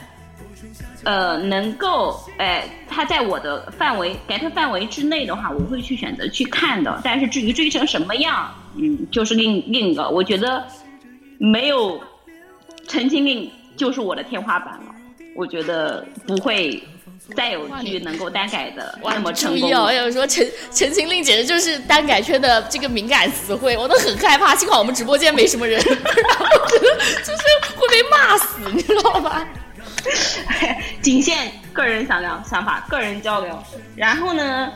[1.03, 6.99] 呃，能够哎，他在我的范围 get 范围之内的话，我会去选择去看的。
[7.03, 10.65] 但是至于追成什么样，嗯，就是另另一个，我觉得
[11.37, 11.97] 没有
[12.87, 13.45] 《陈情令》
[13.77, 14.95] 就是我的天花板了。
[15.35, 16.81] 我觉得不会。
[17.35, 24.55] 再有剧能够单改的那么成功，我 有说陈陈情令简直就是单改圈的这个敏感词汇，我都很害怕。
[24.55, 27.43] 幸好我们直播间没什么人， 然后就是
[27.75, 29.47] 会被骂死，你知道吧？
[31.01, 33.57] 仅限个人想聊想法，个人交流。
[33.95, 34.71] 然后呢，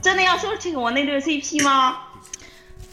[0.00, 1.98] 真的要说起我那对 CP 吗？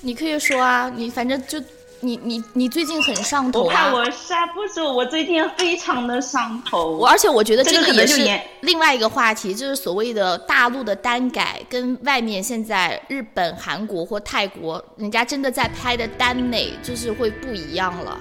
[0.02, 1.62] 你可以说啊，你反正就。
[2.02, 3.66] 你你你最近很上头啊！
[3.66, 6.92] 我怕我刹不住，我最近非常的上头。
[6.92, 18.18] 我而且我觉得这个也是另外一个话题，就是所谓的大陆的单改跟外面现在日本、韩国或泰国人家真的在拍的耽美，就是会不一样了，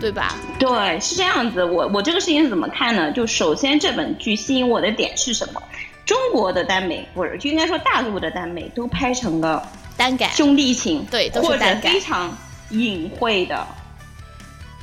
[0.00, 0.34] 对吧？
[0.58, 1.64] 对，是这样子。
[1.64, 3.10] 我我这个事情是怎么看呢？
[3.12, 5.62] 就首先这本剧吸引我的点是什么？
[6.04, 12.36] 中国的耽美，或者就应该说大陆的耽美都拍成了单改兄弟情，对，都是单改，非常。
[12.70, 13.64] 隐晦的，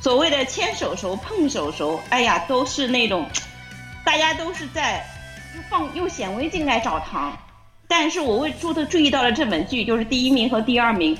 [0.00, 3.28] 所谓的牵手手、碰手手，哎呀，都是那种，
[4.02, 5.04] 大家都是在
[5.68, 7.36] 放用显微镜来找糖。
[7.86, 11.14] 但是我为注的注意到了这本剧，就是第一名和第二名，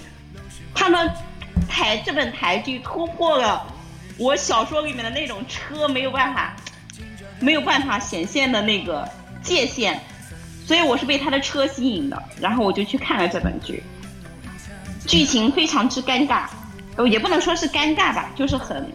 [0.75, 1.07] 他们
[1.69, 3.67] 台这本台剧突破了
[4.17, 6.55] 我小说里面的那种车没有办法
[7.41, 9.09] 没有办法显现的那个
[9.43, 9.99] 界限，
[10.67, 13.83] 所以我是被他的车吸引的，然后我就去看了这本剧。
[15.07, 16.47] 剧情非常之尴尬，
[16.97, 18.91] 呃，也不能说是尴尬吧，就是很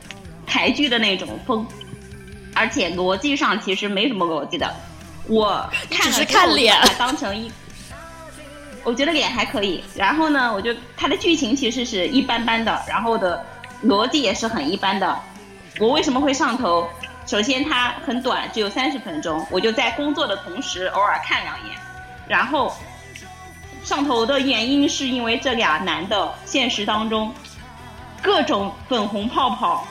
[0.47, 1.67] 台剧的那种风，
[2.55, 4.73] 而且逻辑上其实没什么逻辑的。
[5.27, 7.51] 我看了看脸，当成一，
[8.83, 9.83] 我觉得脸还可以。
[9.93, 13.45] 然后呢，我就它的剧情其实是一般般的，然后的
[13.83, 15.19] 逻辑也是很一般的。
[15.79, 16.87] 我为什么会上头？
[17.25, 21.77] 首先它很短，只有三十分钟，我就在工作的同时偶尔看两眼，
[22.27, 22.75] 然后。
[23.81, 27.33] 上头的原因是因为这俩男的现实当中
[28.21, 29.87] 各种粉红泡泡，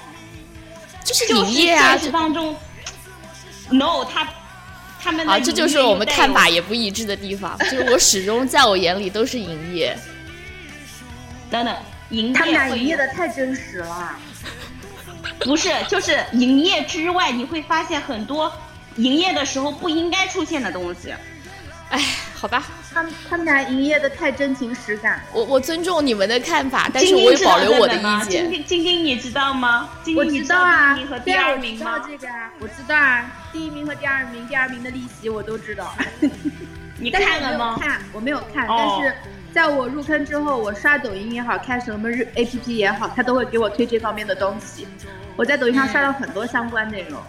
[1.03, 1.93] 就是营业啊。
[1.93, 2.55] 现实当中
[3.71, 4.29] ，no，他
[5.03, 7.59] 他们啊，这就是我们看法也不一致的地方。
[7.59, 9.99] 就是我始终在我眼里都是营业。
[11.51, 11.75] 等等，
[12.11, 14.17] 营业他们俩营业的太真实了。
[15.41, 18.53] 不是，就是营业之外，你会发现很多
[18.97, 21.15] 营业的时候不应该出现的东西。
[21.91, 22.03] 哎，
[22.35, 22.65] 好吧。
[22.93, 28.51] 他们他们俩营业的太真情实感，我我尊重你们的看法，但是我也保留我的意见。
[28.51, 29.89] 晶晶晶，你知道吗？
[30.03, 31.99] 晶晶你知道啊，第一名和第二名吗？
[32.05, 35.95] 这个啊，我知道啊，第一名和第二名，第二名的利息我都知道。
[37.01, 37.79] 你看了吗？
[37.81, 39.15] 看，我没有看，但是
[39.53, 44.87] 在我入坑之后，我刷抖音也好看什么日 A P P 也好，他都会给我推这方面的东西。
[45.37, 47.21] 我在抖音上刷到很多相关内容。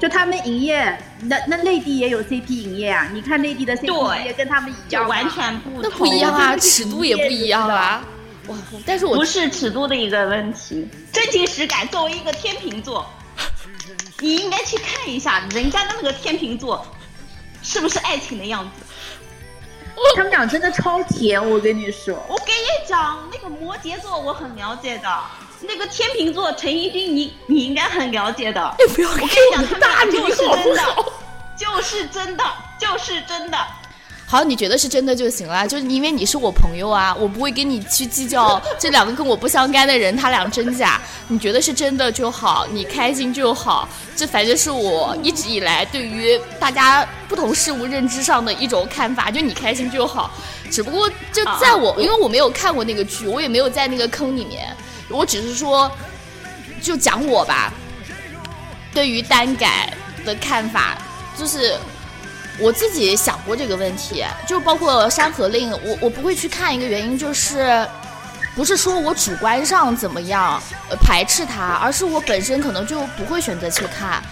[0.00, 3.08] 就他们营业，那那内地也有 CP 营业啊？
[3.12, 8.04] 你看内地的 CP 营业跟他们一样完全不那不一样啊，尺度也不一样啊。
[8.48, 11.86] 哇，但是我不是尺度的一个问题，真情实感。
[11.86, 13.08] 作为一个天秤座，
[14.22, 16.86] 你应该去看一下人家的那个天秤座，
[17.60, 18.86] 是不是爱情的样子？
[20.14, 22.14] 他们俩真的超甜，我跟你说。
[22.28, 25.22] 我给你讲，那个摩羯座我很了解的，
[25.62, 28.74] 那个天秤座陈奕迅你你应该很了解的。
[28.94, 31.12] 不要我跟你讲，他大们俩就是好不真的好？，
[31.56, 32.44] 就是真的，
[32.78, 33.58] 就是真的。
[34.32, 40.98] 好，你觉得是真的就行了，就是因为你是我朋友啊，我不会跟你去计较这两个跟我不相干的人他俩真假。
[41.28, 50.30] 你觉得是真的就好，你开心就好，这反正是我一直以来对于大家不同事物认知上的一种看法，就你开心就好。
[50.70, 54.74] 只不过就在我，因为我没有看过那个剧，我也没有在那个坑里面，
[55.10, 55.92] 我只是说，
[56.80, 57.70] 就讲我吧，
[58.94, 59.92] 对于单改
[60.24, 60.96] 的看法，
[61.36, 61.76] 就是
[62.58, 67.86] 我自己想过这个问题，就包括《山河令》，我我不会去看一个原因就是，
[68.54, 74.22] 不是说我主观上怎么样、呃、排斥它，而是我本身可能就不会选择去看。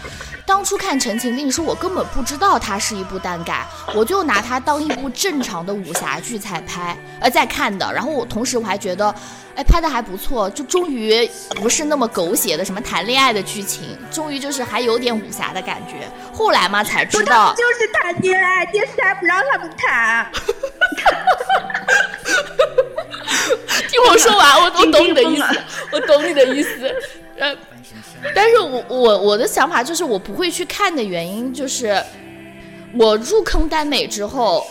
[0.51, 7.89] 当初看《陈情令》是我根本不知道它是一部耽改，我就拿它当一部正常的武侠剧在拍，呃，在看的。
[7.93, 9.15] 然后我同时我还觉得，
[9.55, 16.11] 哎，拍的还不错，就终于不是那么狗血的什么谈恋爱的剧情，终于就是还有点武侠的感觉。
[16.35, 20.29] 后来嘛才知道，就是谈恋爱，电视台不让他们谈。
[23.89, 25.45] 听我说完，我 我懂你的意思
[25.93, 26.93] 我懂你的意思。
[27.39, 27.55] 呃，
[28.35, 32.03] 但是我我我的想法就是，我不会去看的原因就是，
[32.95, 34.67] 我入坑耽美之后，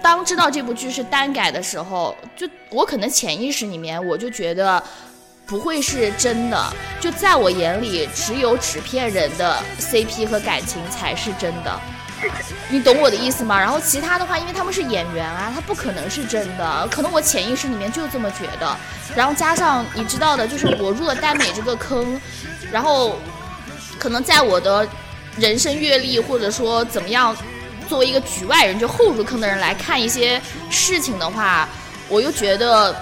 [0.00, 4.82] 当知道这部剧是耽改的时候，就我可能潜意识里面我就觉得
[5.46, 11.80] 不会是真的，就在我眼里，只有纸片人的 CP 和感情才是真的。
[12.68, 13.56] 你懂我的意思吗？
[13.58, 18.76] 然后其他的话，因为他们是演员啊，他不可能是真的，可能我潜意识里面就这么觉得。
[19.14, 22.20] 然后加上你知道的，就是我入了耽美这个坑，
[22.72, 23.18] 然后
[23.98, 24.86] 可能在我的
[25.36, 27.36] 人生阅历或者说怎么样，
[27.88, 31.68] 作为一个局外人，就后入坑的人来看一些事情的话，
[32.08, 32.94] 我又觉得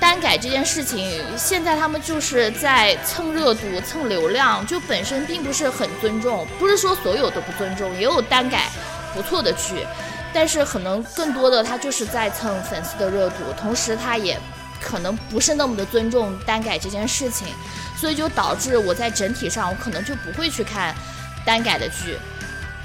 [0.00, 8.68] 单改这件事情，现在他们就是在蹭热度、蹭流量，就本身并不是很尊重，不是说所有都不尊重，也有单改。
[9.14, 9.86] 不错的剧，
[10.32, 14.36] 但是可能更多的他就是在蹭粉丝的热度，同时他也
[14.82, 17.46] 可能不是那么的尊重单改这件事情，
[18.04, 20.94] 所以就导致我在整体上我可能就不会去看
[21.42, 22.18] 单改的剧，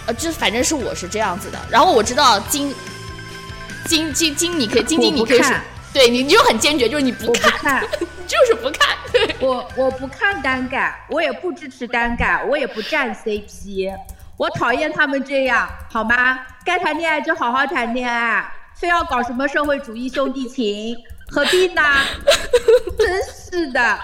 [0.05, 1.59] 呃，就反正是我是这样子的。
[1.69, 2.73] 然后我知道金
[3.83, 5.53] 金金金，你可以金金，你可以说，
[5.91, 7.85] 对你你就很坚决，就是你不看，
[8.25, 8.95] 就是不看。
[9.11, 13.93] 对我我不看单改，我也不支持单改，我也不站 CP，
[14.37, 16.39] 我讨厌他们这样，好吗？
[16.63, 20.95] 该谈恋爱就好好谈恋爱，非要搞什么社会主义兄弟情，
[21.29, 21.81] 何必呢？
[22.97, 23.99] 真是的。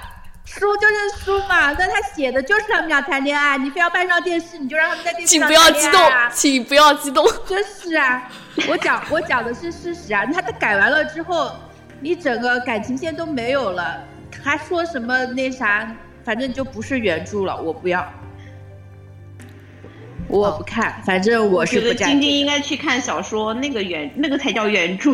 [0.58, 7.26] 书就是书嘛，那他写的就是他们俩谈恋爱，你非要搬上电视，你就让他们在电视请上不要激动谈恋爱啊，请不要激动。
[7.46, 8.30] 真是啊，
[8.70, 10.26] 我讲我讲的是事实啊。
[10.28, 11.52] 他他改完了之后，
[12.00, 14.02] 你整个感情线都没有了，
[14.42, 18.08] 还说什么那啥，反正就不是原著了，我不要，
[20.30, 25.12] 我不看，反正我是觉得不站晶晶应该去看小说，那个原那个才叫原著。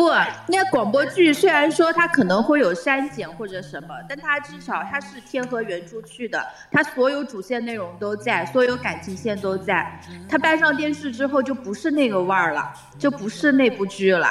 [0.00, 0.08] 不，
[0.46, 10.00] 那广播剧虽然说它可能会有删减或者什么，但它至少它是贴合原著去的，它所有主线内容都在，所有感情线都在。
[10.26, 14.26] 它搬上电视之后就不是那个味儿了，就不是那部剧了，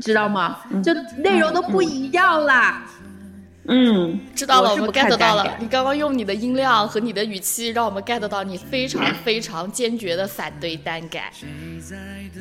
[0.00, 0.58] 知道吗？
[0.84, 2.82] 就内容都不一样啦。
[3.01, 3.01] 嗯，
[4.34, 5.36] 知道了，我们 get 到。
[5.36, 11.32] 了你刚刚用你的音量和你的语气，让我们 get 到你非常非常坚决的反对单改。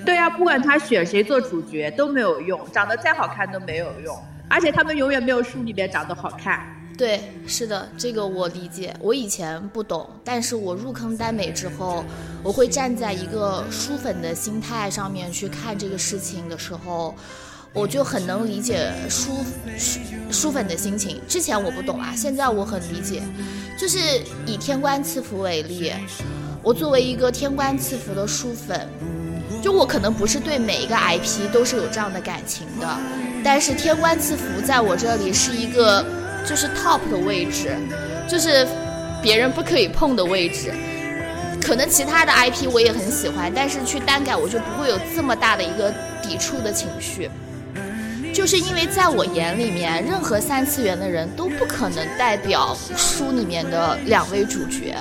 [0.04, 4.18] 对啊，不管他选谁做主角都没有用，长得再好看都没有用，
[4.50, 6.66] 而且他们永远没有书里面长得好看。
[6.98, 8.94] 对，是的，这个我理解。
[9.00, 12.04] 我以前不懂，但是我入坑耽美之后，
[12.44, 17.16] 我会站在一个书粉的心态上面去看这个事情的时候，
[17.74, 19.32] 我就很能理解书
[19.78, 21.22] 书书粉的心情。
[21.28, 23.22] 之前我不懂啊，现在我很理解。
[23.78, 23.98] 就是
[24.46, 25.92] 以天官赐福为例，
[26.62, 28.88] 我作为一个天官赐福的书粉，
[29.64, 32.98] 就我可能不是对每一个 IP 都是有这样的感情的，
[33.44, 36.06] 但是天官赐福在我这里是一个
[36.46, 37.76] 就是 top 的位置，
[38.30, 38.68] 就是
[39.22, 40.74] 别人不可以碰的位置。
[41.60, 45.92] 可能其他的 IP 我也很喜欢，但是去单改我就不会有这么大的一个
[46.22, 47.32] 抵触的情绪。
[48.34, 54.96] 就是因为在我眼里面，任何三次元的人都不可能代表书里面的两位主角，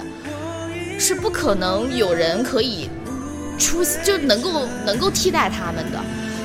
[0.99, 2.91] 是不可能有人可以
[3.57, 6.01] 出就能够能够替代他们的。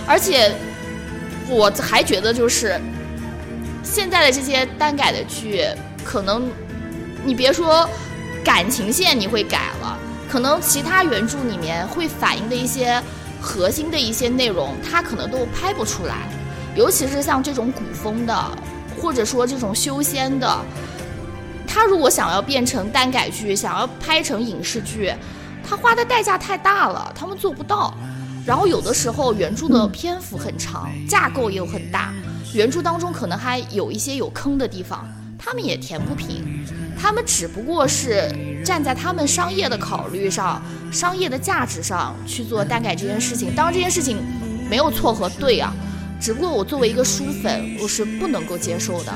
[0.08, 0.54] 而且
[1.50, 2.80] 我还觉得就是
[3.84, 5.66] 现在的这些单改的剧，
[6.04, 6.48] 可能
[7.26, 7.90] 你别说
[8.44, 9.98] 感情线你会改了，
[10.30, 13.02] 可能其他原著里面会反映的一些
[13.42, 16.30] 核心的一些内容，它可能都拍不出来。
[16.76, 18.52] 尤其是像这种古风的，
[19.02, 20.60] 或者说这种修仙的，
[21.66, 25.14] 他如果想要变成耽改剧，想要拍成影视剧，
[25.68, 27.94] 他花的代价太大了，他们做不到。
[28.46, 32.14] 然后有的时候原著的篇幅很长，架构也有很大，
[32.54, 35.08] 原著当中可能还有一些有坑的地方，
[35.40, 36.64] 他们也填不平。
[36.98, 38.32] 他们只不过是
[38.64, 40.62] 站在他们商业的考虑上、
[40.92, 43.54] 商业的价值上去做耽改这件事情。
[43.56, 44.18] 当然这件事情
[44.70, 45.74] 没有错和对啊，
[46.26, 49.14] 只不过我作为一个书粉，我是不能够接受的。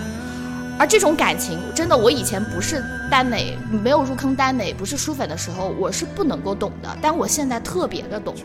[0.77, 6.97] 而这种感情，真的，我以前不是耽美，没有入坑耽美，不是书粉的时候，我是不能够懂的。
[7.01, 8.35] 但我现在特别的懂。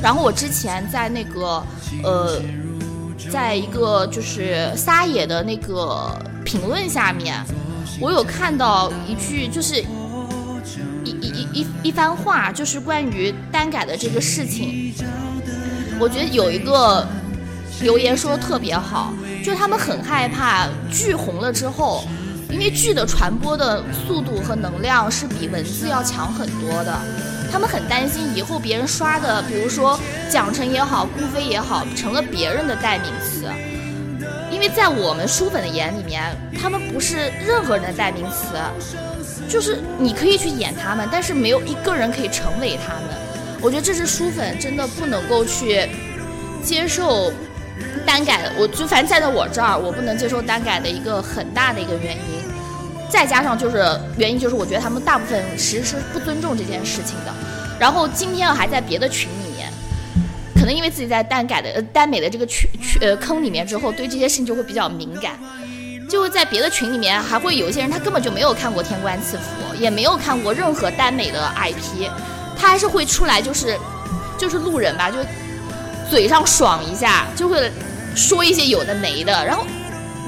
[0.00, 1.62] 然后我之前在那个，
[2.02, 2.40] 呃，
[3.30, 7.44] 在一个就是撒野的那个评论下面，
[8.00, 9.84] 我有看到一句，就是
[11.04, 14.94] 一一一一一番话，就是关于耽改的这个事情。
[16.00, 17.06] 我觉得有一个
[17.80, 19.12] 留言说的特别好，
[19.44, 22.04] 就是他们很害怕剧红了之后，
[22.50, 26.98] 因为剧的传播的速度和能量是比文字要强很多的。
[27.52, 29.98] 他们很担心以后别人刷的，比如说
[30.28, 33.46] 蒋晨也好，顾飞也好，成了别人的代名词。
[34.50, 38.56] 因为在我们书粉的眼里面，他们不是任何人的代名词，
[39.48, 43.04] 就是你可以去演他们，但是没有一个人可以成为他们。
[43.60, 45.88] 我觉得这是书粉真的不能够去
[46.62, 47.32] 接受
[48.06, 48.52] 单改的。
[48.56, 52.20] 我就反正在在我这儿，我不能接受单改的一个很大的一个原因。
[53.08, 53.84] 再加上就是
[54.16, 57.32] 原因，就是我觉得他们大部分其实是不尊重这件事情的。
[57.78, 59.70] 然后今天我还在别的群里面，
[60.54, 65.38] 可能因为自己在单改的呃单美的这个群群呃坑里面之后，对这些事情就会比较敏感，
[66.10, 69.44] 就会在别的群里面还会有一些人他根本就没有看过《天官赐福》，
[69.78, 72.10] 也没有看过任何耽美的 IP，
[72.58, 73.78] 他还是会出来就是
[74.36, 75.18] 就是路人吧，就
[76.10, 77.70] 嘴上爽一下，就会
[78.16, 79.64] 说一些有的没的，然后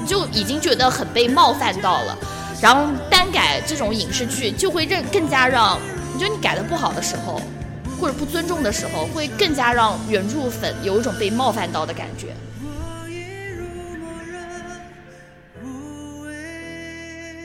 [0.05, 2.17] 就已经觉得很被冒犯到了。
[2.61, 5.79] 然后单改这种影视剧就会更更加让，
[6.13, 7.41] 你觉得你改的不好的时候，
[7.99, 12.27] 或者不尊重的时候，会更加让原著粉有一种被冒犯到的感觉。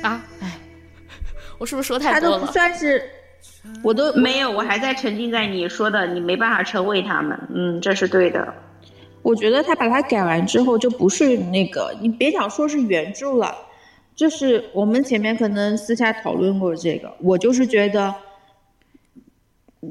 [0.03, 0.59] 啊，哎，
[1.59, 2.37] 我是不是说太多了？
[2.37, 3.09] 他都不算是，
[3.83, 7.39] 我都没有，我还在沉浸在你说的，你没办法成为他们。
[7.55, 8.53] 嗯，这是对的。
[9.25, 13.57] 我觉得他把它改完之后，就不是那个，你别想说是原著了。
[14.15, 18.15] 就是我们前面可能私下讨论过这个，我就是觉得，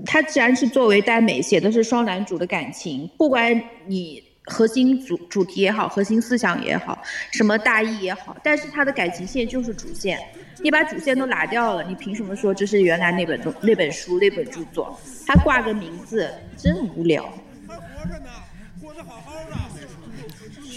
[0.06, 10.18] 他既然是作为耽美写的是双男主的感情，不管你核心主主题也好，核心思想也好，什么大意也好，但是他的感情线就是主线，
[10.62, 14.98] 你把主线都拿掉了，你凭什么说这是原来那本那本书那本著作？
[15.28, 17.24] 他挂个名字真无聊。
[17.68, 18.30] 还活着呢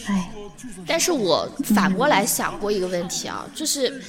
[0.09, 0.31] 哎。
[0.87, 4.03] 但是我反过来想过一个问题啊，就是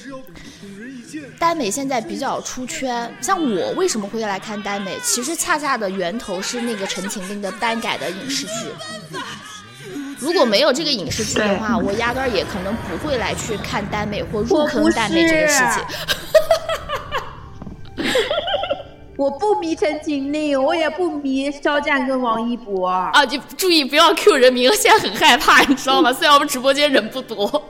[1.38, 4.98] 耽美现在比较出圈，像我为什么会来看耽美？
[5.02, 8.52] 其实恰恰的源头是那个陈情令的耽改的影视剧。
[10.18, 15.82] 如果没有这个影视剧的话，我压根儿也可能不会来去看耽美或入坑耽美这个事情。
[19.18, 23.26] 我不迷陈情令，我也不迷肖战跟王一博啊！
[23.26, 26.12] 就注意不要 Q 人名，现在很害怕，你知道吗？
[26.14, 27.64] 虽然我们直播间人不多。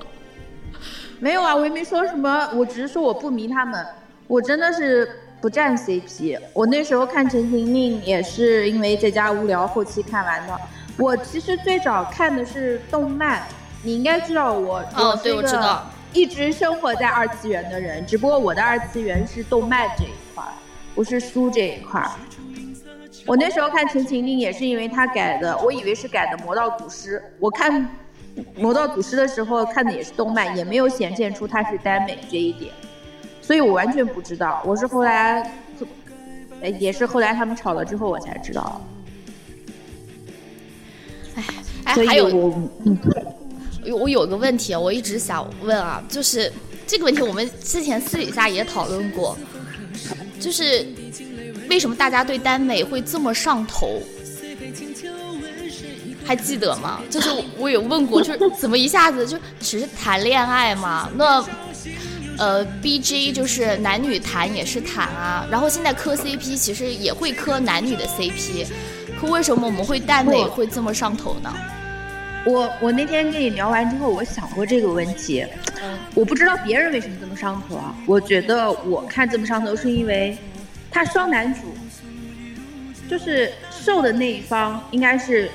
[1.19, 3.83] 没有啊，我也没说什么，我只是说我不迷他们，
[4.27, 5.09] 我真的是
[5.41, 6.39] 不站 CP。
[6.53, 10.55] 我那时候看陈情令也是因为在家无聊，后期看完的。
[10.99, 13.43] 我其实最早看的是动漫，
[13.83, 20.45] 你应该知道我，哦，对，我知道，一直生活在二次元的人，只不过我的二次元是动漫这一块。
[20.99, 22.11] 不是书这一块儿，
[23.25, 27.21] 我那时候看《陈情令》也是因为他改的，我以为是改的《魔道祖师》。
[27.39, 27.81] 我看
[28.57, 32.73] 《魔道祖师》的时候看的也是动漫，也没有显现出他是耽美这一点，
[33.41, 34.61] 所以我完全不知道。
[34.67, 35.49] 我是后来，
[36.81, 38.85] 也是后来他们吵了之后我才知道。
[41.37, 41.45] 哎，
[41.85, 42.71] 哎，还有我，
[43.85, 46.53] 有我有个问题，我一直想问啊，就是
[46.89, 49.39] 这个问题我们之前私底下也讨论过。
[50.41, 50.87] 就是
[51.69, 54.03] 为什么大家对耽美会这么上头？
[56.25, 57.01] 还记得吗？
[57.09, 61.09] 就是我有问过，就是怎么一下子就只是谈恋爱嘛？
[61.17, 61.43] 那
[62.37, 65.47] 呃，B J 就是男女谈也是谈啊。
[65.51, 68.67] 然后现在磕 C P 其实也会磕男女的 C P，
[69.19, 71.51] 可为什么我们会耽美会这么上头呢？
[72.49, 75.45] 我我那天跟你聊完之后，我想过这个问题。
[76.15, 77.95] 我不知道别人为什么这么上头啊？
[78.07, 80.35] 我觉得我看这么上头，是因为
[80.91, 81.61] 他双男主，
[83.09, 85.51] 就是受的那一方应该是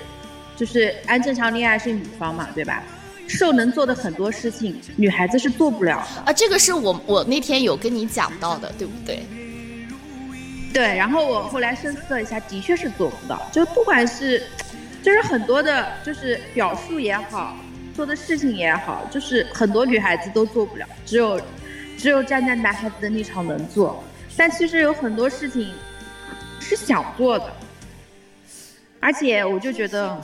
[0.55, 2.83] 就是按正常恋爱是女方嘛，对吧？
[3.27, 6.21] 受能做的很多事情，女孩子是做不了的。
[6.25, 9.25] 啊，这个是我我那天有跟你讲到的，对不对？
[10.71, 13.41] 对，然后我后来深思了一下，的确是做不到。
[13.51, 14.43] 就不管是，
[15.03, 17.57] 就是很多的，就是表述也好，
[17.93, 21.39] 做的事情也好，就是很多女孩子都做不了，只有
[21.97, 24.01] 只有站在男孩子的立场能做。
[24.37, 25.71] 但其实有很多事情
[26.59, 27.53] 是想做的，
[28.99, 30.19] 而且我就觉得，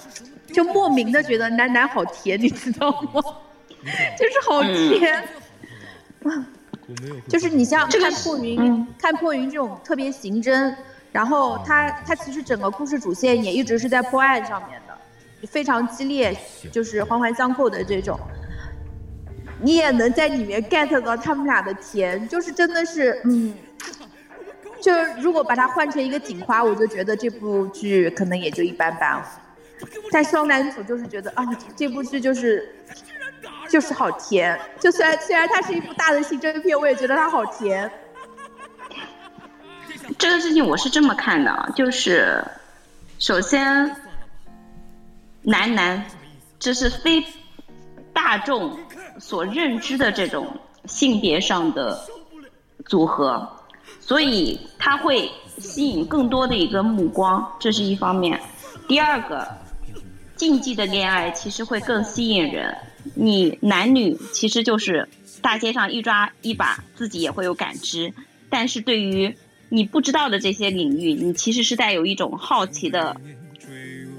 [0.53, 3.21] 就莫名的觉得男男好甜，你知道吗？
[4.17, 5.23] 就是好甜。
[7.27, 10.73] 就是你像看破云，看破云这种特别刑侦，
[11.11, 16.35] 然后他他其实整个故事主线也一直是在破案上面的，非常激烈，
[16.71, 18.19] 就是环环相扣的这种，
[19.61, 23.53] 你也能在里面 get 到他们俩的甜，就是真的是，嗯，
[24.81, 29.25] 就是如果把它换成一个警花，我就觉得这部剧可能也就一般般了，
[30.11, 31.43] 但双男主就是觉得啊，
[31.75, 32.75] 这部剧就是。
[33.69, 37.89] 就是好甜，就虽然虽然它是一部大的刑侦片，我也觉得它好甜。
[40.17, 42.43] 这个事情我是这么看的，就是
[43.19, 43.95] 首先
[45.41, 46.03] 男男
[46.59, 47.23] 这是非
[48.13, 48.77] 大众
[49.19, 50.47] 所认知的这种
[50.85, 51.99] 性别上的
[52.85, 53.47] 组合，
[54.01, 58.39] 所以他会吸引更多的一个目光，这是一方面。
[58.87, 59.47] 第二个，
[60.35, 62.75] 禁忌的恋爱其实会更吸引人。
[63.13, 65.07] 你男女其实就是
[65.41, 68.13] 大街上一抓一把，自己也会有感知。
[68.49, 69.37] 但是对于
[69.69, 73.15] 你不知道的这些领域，你其实是带有一种好奇的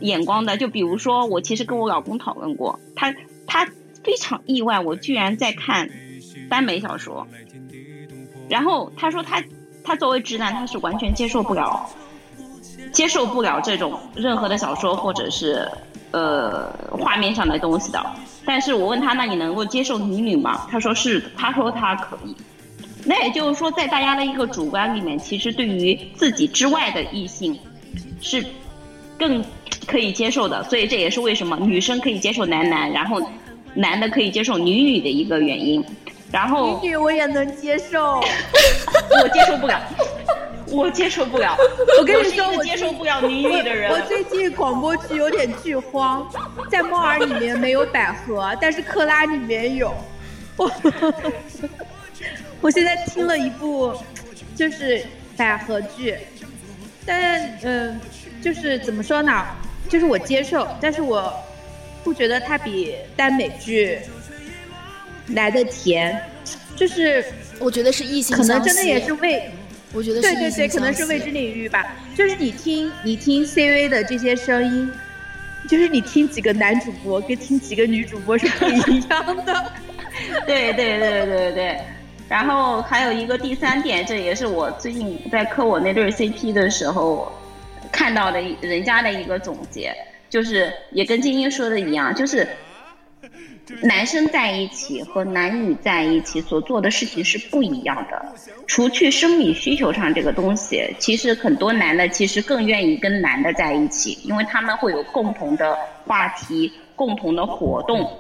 [0.00, 0.56] 眼光的。
[0.56, 3.14] 就比如说，我其实跟我老公讨论过，他
[3.46, 3.66] 他
[4.04, 5.90] 非常意外，我居然在看
[6.48, 7.26] 耽美小说。
[8.48, 9.42] 然后他说他
[9.84, 11.88] 他作为直男，他是完全接受不了
[12.92, 15.68] 接受不了这种任何的小说或者是
[16.12, 18.04] 呃画面上的东西的。
[18.44, 20.66] 但是我问他，那你能够接受女女吗？
[20.70, 22.34] 他说是，他说他可以。
[23.04, 27.58] 那也就是说，在大家的一个主观里面，其实对于自己之外的异性，
[28.20, 28.44] 是
[29.18, 29.44] 更
[29.86, 30.62] 可以接受的。
[30.64, 33.20] 所以这也是为什么女生可以接受男男，然后
[33.74, 35.84] 男的可以接受女女的一个原因。
[36.30, 38.20] 然后女女我也能接受，
[39.22, 39.80] 我接受不了。
[40.72, 41.56] 我接受不了，
[41.98, 43.90] 我跟你说，我接受不了女女的人。
[43.90, 46.24] 我最近广播剧有点剧荒，
[46.70, 49.92] 在猫儿里面没有百合，但是克拉里面有。
[52.60, 53.92] 我我现在听了一部，
[54.54, 55.04] 就是
[55.36, 56.16] 百合剧，
[57.04, 58.00] 但嗯，
[58.40, 59.44] 就是怎么说呢？
[59.88, 61.34] 就是我接受，但是我
[62.04, 63.98] 不觉得它比耽美剧
[65.28, 66.22] 来的甜，
[66.76, 67.24] 就是
[67.58, 69.50] 我觉得是异性可能真的也是为。
[69.92, 71.96] 我觉得对对对，可能是未知领域吧。
[72.16, 74.88] 就是你听你听 CV 的这些声音，
[75.68, 79.72] 就是你听几个男主播跟听几个女主播是不一样的。
[80.46, 81.80] 对对对对对。
[82.30, 87.30] 然后还有一个第三点，这也是我最近在磕我那对 CP 的时候
[87.90, 89.92] 看到的人家的一个总结，
[90.28, 92.46] 就是也跟晶晶说的一样，就是。
[93.82, 98.20] 男生在一起和男女在一起所做的事情是不一样的。
[98.66, 108.10] 除去生理需求上这个东西，其实很多男的其实更愿意跟男的在一起，因为他们会有共同的话题、共同的活动。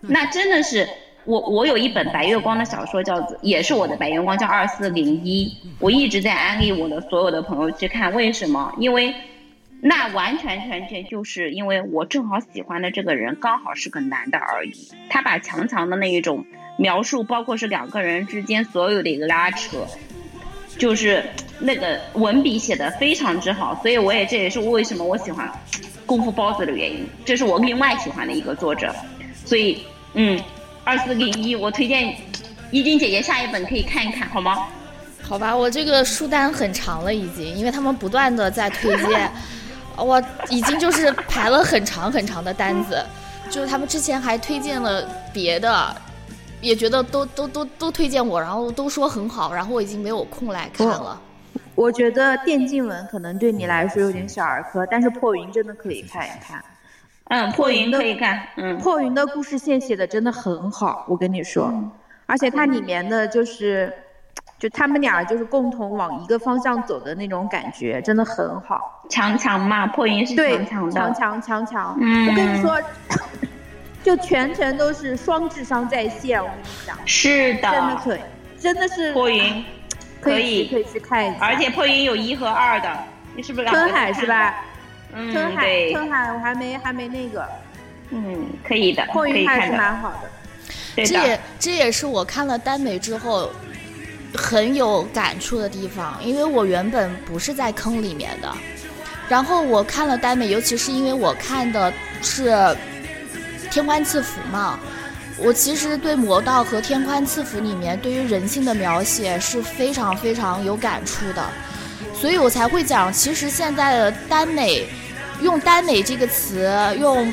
[0.00, 0.88] 那真的是
[1.24, 5.52] 我，我有一本白月光的小说，叫也是我的白月光，叫二四零一。
[5.78, 8.72] 我一直在安利我的所有的朋友去看，为什么？
[8.78, 9.14] 因为。
[9.82, 14.88] 那完全全全就是因为我正好喜欢的这个人刚好是个男的而已。
[15.08, 16.44] 他把强强的那一种
[16.76, 19.86] 描述，包括是两个人之间所有的一个拉扯，
[20.76, 21.24] 就是
[21.60, 23.74] 那个文笔写的非常之好。
[23.80, 25.50] 所以我也这也是为什么我喜欢
[26.04, 27.08] 功夫包子的原因。
[27.24, 28.94] 这是我另外喜欢的一个作者。
[29.46, 29.78] 所以，
[30.12, 30.38] 嗯，
[30.84, 32.16] 二四零一，我推荐
[32.70, 34.66] 依君姐姐下一本可以看一看，好吗？
[35.22, 39.30] 好吧，我这个书单很长了已经，因为他们不断的在推荐。
[39.96, 43.04] 我已经就是排了很长很长的单子，
[43.50, 45.94] 就是他们之前还推荐了别的，
[46.62, 51.20] 也觉得都都都都推荐我，然后都说很好，然后我已经没有空来看了。
[51.74, 56.64] 我觉得电竞文可能对你来说有点小儿科，但是破云真的可以看一看。
[57.30, 58.40] 嗯，破云可以看。
[58.56, 61.72] 嗯，破云的故事线写的真的很好，我跟你说，
[62.26, 63.92] 而且它里面的就是。
[64.58, 69.02] 就他们俩就是共同往一个方向走的那种感觉，真的很好。
[69.08, 71.14] 强强嘛，破云是强强的。
[71.14, 72.78] 强强强强，我跟你说，
[74.02, 76.94] 就全程都是双智商在线，我跟你讲。
[77.06, 77.70] 是的。
[77.70, 78.20] 真的可以，
[78.58, 79.14] 真的是。
[79.14, 79.64] 破云，
[80.20, 81.46] 可以可以去看一下。
[81.46, 82.94] 而且破云有一和二的，
[83.34, 83.66] 你是不是？
[83.66, 84.62] 春海是吧？
[85.14, 87.46] 嗯，春海，对，春海我还没还没那个，
[88.10, 90.30] 嗯，可以的，破可以云还是，蛮好的。
[90.96, 91.10] 对的。
[91.10, 93.50] 这也这也是我看了耽美之后
[94.34, 98.52] 很有感触的地方，因为我原本不是在坑里面的，
[99.28, 101.92] 然后我看了耽美，尤其是因为我看的
[102.22, 102.54] 是
[103.70, 104.78] 天官赐福嘛。
[105.42, 111.42] 我其实对魔道和天官赐福里面对于人性的描写是非常非常有感触的，
[112.14, 114.86] 所以我才会讲，其实现在的耽美，
[115.42, 117.32] 用耽美这个词，用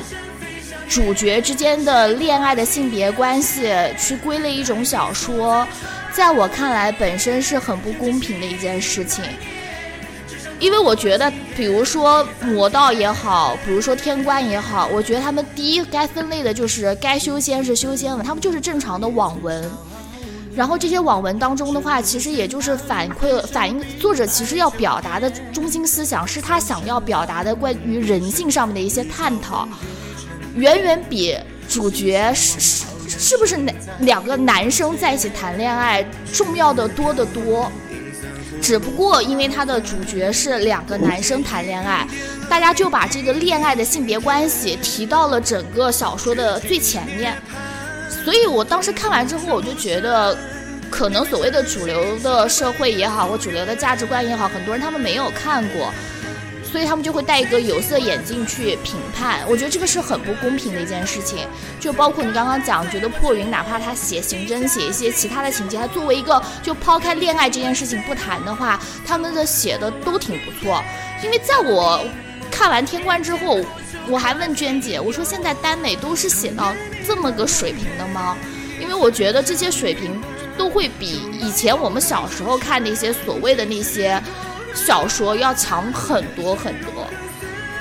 [0.88, 5.66] 主角之间的恋爱的性别关系去归类一种小说，
[6.12, 9.22] 在我看来本身是很不公平的一件事情。
[10.58, 19.70] 因为我觉得，比如说魔道也好，比如说天官也好，我觉得他们第一该分类的就是该修仙是修仙文，他们就是正常的网文。
[20.58, 29.68] 然后这些网文当中的话，其实也就是反馈反映作者其实要表达的中心思想，是他想要表达的关于人性上面的一些探讨。
[30.56, 31.38] 远远比
[31.68, 37.70] 主角是是是不是男两个男生在一起谈恋爱重要的多得多。
[38.60, 42.04] 只不过因为他的主角是两个男生谈恋爱，
[42.50, 47.40] 大家就把这个恋爱的性别关系提到了整个小说的最前面。
[48.28, 50.36] 所以我当时看完之后，我就觉得，
[50.90, 55.90] 可能所谓的主流的社会也好，或主流的价值观也好，很多人他们没有看过。
[56.62, 61.38] 所以他们就会戴一个有色眼镜去评判，我觉得这个是很不公平的一件事情。
[61.80, 70.84] 就包括你刚刚讲，觉得破云哪怕他写刑侦，写一些其他的情节，他作为一个就抛开恋爱这件事情不谈的话，他们的写的都挺不错。
[71.24, 72.04] 因为在我
[72.50, 73.58] 看完《天官》之后，
[74.08, 76.74] 我还问娟姐，我说现在耽美都是写到
[77.06, 78.36] 这么个水平的吗？
[78.80, 80.20] 因为我觉得这些水平
[80.56, 84.20] 都会比以前我们小时候看那些所谓的那些。
[84.74, 87.08] 小说要强很多很多，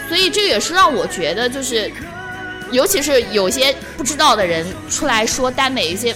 [0.07, 1.91] 所以这也是让我觉得，就是，
[2.71, 6.15] 尤其是有些不知道的人出来说耽美一些，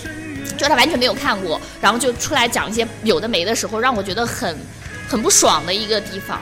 [0.57, 4.57] 就他完全没有看过，然后就出来讲一些有的没的时候，让我觉得很
[5.09, 6.39] 很不爽的一个地方。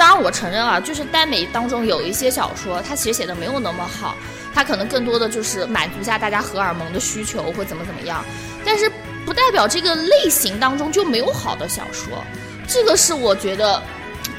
[0.00, 4.16] 当然，我承认啊，就是耽美当中有一些小说，它其实写的没有那么好，
[4.54, 8.24] 它可能更多的就是满足一下大家荷尔蒙的需求或怎么怎么样，
[8.64, 8.90] 但是
[9.26, 12.24] 不代表这个类型当中就没有好的小说。
[12.66, 13.82] 这个是我觉得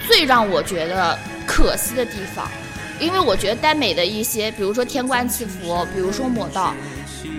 [0.07, 2.49] 最让我觉得可惜的地方，
[2.99, 6.74] 因为我觉得耽美的一些，比如说《天官赐福》，比如说《魔道》，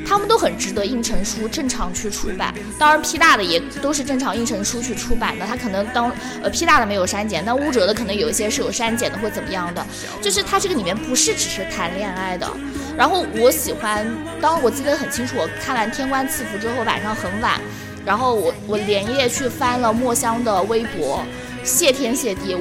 [0.07, 2.55] 他们都很值得印成书正常去出版。
[2.78, 5.46] 当然，P 大的也都是正常印成书去出版的。
[5.46, 9.86] 它可能当呃 P 大的没有删减，但乌哲的可能有一些是有删减的或怎么样的。
[10.20, 12.48] 就是它这个里面不是只是谈恋爱的。
[12.96, 14.07] 然后我喜欢，
[14.40, 17.61] 当我记得很清楚，我看完《天官赐福》之后，晚上很晚。
[18.05, 21.24] 然后我我连夜去翻了墨香的微博，
[21.62, 22.57] 谢天谢地，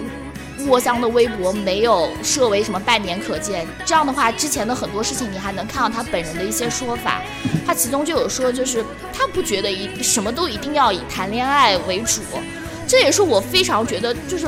[0.66, 3.68] 墨香的微博没有设为什么半年可见。
[3.86, 7.22] 这样的话，之前的很多事情你还能看到他本人的一些说法。
[7.66, 8.84] 他其中就有说，就是
[9.14, 12.22] 他不觉得一什么都一定要以谈恋爱为主，
[12.88, 14.48] 这也是我非常觉得就是，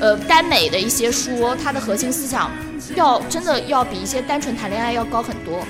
[0.00, 2.50] 呃，耽美的一些书，它的核心思想
[2.94, 5.66] 要真的要比一些单纯谈恋爱要高很多。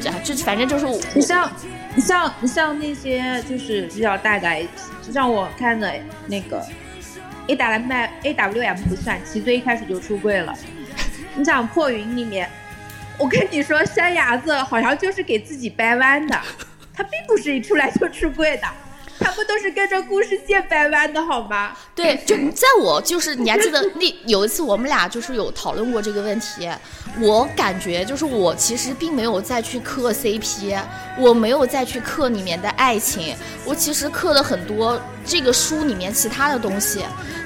[0.00, 1.50] 这这反正就是你像。
[1.94, 4.68] 你像你像那些就是比较大的 IP，
[5.02, 5.90] 就像我看的
[6.26, 6.62] 那个
[7.48, 7.92] A W M
[8.22, 10.54] A W M 不算，其最一开始就出柜了。
[11.34, 12.48] 你想破云里面，
[13.18, 16.40] 我跟你说，山伢子好像就是给自己掰弯的，
[16.94, 18.66] 他并不是一出来就出柜的。
[19.18, 21.72] 他们都是跟着故事线掰弯的好吗？
[21.94, 26.68] 对，就在我就是你还记得那有一次我们俩就是有讨论过这个问题，
[27.20, 30.78] 我感觉就是我其实并没有再去磕 CP，
[31.18, 37.00] 我没有再去磕里面的爱情，我其实磕了很多这个书里面其他的东西，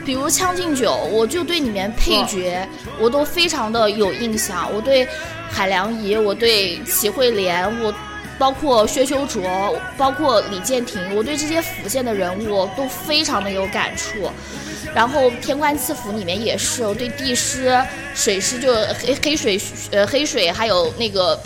[0.05, 2.69] 比如《将进酒》，我就对里面配角
[2.99, 5.07] 我都非常的有印象，我对
[5.49, 7.95] 海良仪，我对齐慧莲，我。
[8.41, 9.43] 包括薛修卓，
[9.99, 14.31] 包括李建廷，我对这些府县的人物都非常的有感触。
[14.95, 17.79] 然后《天官赐福》里面也是，我对帝师、
[18.15, 18.75] 水师就
[19.05, 19.61] 黑黑水
[19.93, 21.39] 呃黑水，还有那个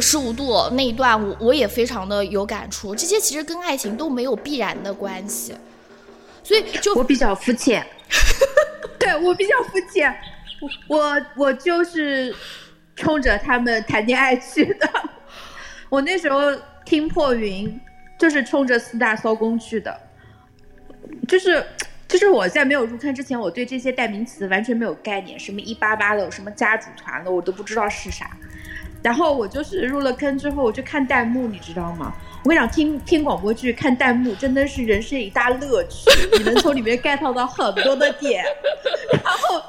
[0.00, 2.92] 十五度那一段，我我也非常的有感触。
[2.92, 5.54] 这些其实跟爱情都没有必然的关系，
[6.42, 7.86] 所以就我比较肤浅，
[8.98, 10.12] 对我比较肤浅，
[10.88, 12.34] 我我就是
[12.96, 14.90] 冲着他们谈恋爱去的。
[15.96, 17.80] 我那时候听破云，
[18.18, 19.98] 就是冲着四大骚工去的，
[21.26, 21.64] 就是
[22.06, 28.30] 就是我在没有入坑之前，我对这些代名词完全没有概念，什么一八八的，什么家族团的，我都不知道是啥。
[29.02, 32.12] 然后我就是入了坑之后，我就看弹幕，你知道吗？
[32.44, 38.44] 我跟你讲，听听广播剧看弹幕真的是人生一大乐趣，你能从里面 get 到很多的点。
[39.24, 39.62] 然后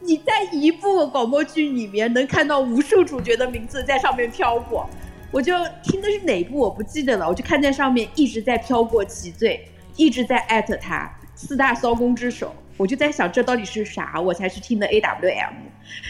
[0.00, 4.86] 你在一部广播剧里面能看到无数主角的名字在上面飘过，
[5.30, 15.54] 我就听的是哪部我不记得了，我就看见上面一直在飘过奇罪，一直在艾特他四大骚功之首，我就在想这到底是啥，我才去听的 A W M，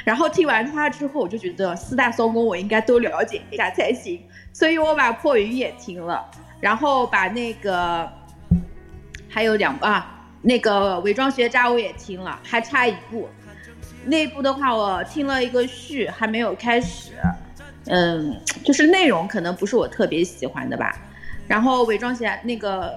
[0.04, 8.10] 然后听完他之后，我就觉得四大骚功我应该都了解一下才行，所以我把破云也听了，然后把那个
[9.28, 10.16] 还有两啊。
[10.42, 13.28] 那个伪装学渣我也听了，还差一部。
[14.06, 17.12] 那部的话，我听了一个序，还没有开始。
[17.86, 20.96] 嗯，就是内容可能不是我特别喜欢的吧。
[21.48, 22.94] 然后伪装起来那个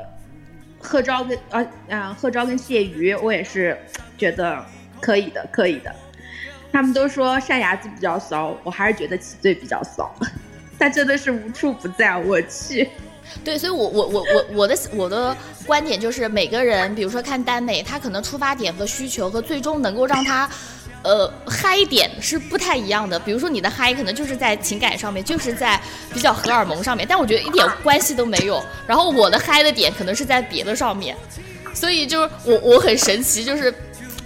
[0.79, 3.77] 贺昭跟啊啊贺昭跟谢瑜，我也是
[4.17, 4.63] 觉得
[4.99, 5.93] 可以的，可以的。
[6.71, 10.13] 他们都说善牙子比较骚，我还是觉得齐罪比较骚。
[10.79, 12.89] 他真的是无处不在，我去。
[13.43, 20.49] 对，所以，我我我我我的我的观点就是，每个人，比如说看耽美，他可能出发点和需求和最终能够让他，
[21.03, 23.19] 呃，嗨点是不太一样的。
[23.19, 25.79] 比如说你的嗨可能就是在情感上面，就是在
[26.13, 28.63] 比较荷尔蒙上面，但我觉得一点关系都没有。
[28.87, 31.15] 然后我的嗨的点可能是在别的上面，
[31.73, 33.71] 所以就是我我很神奇，就是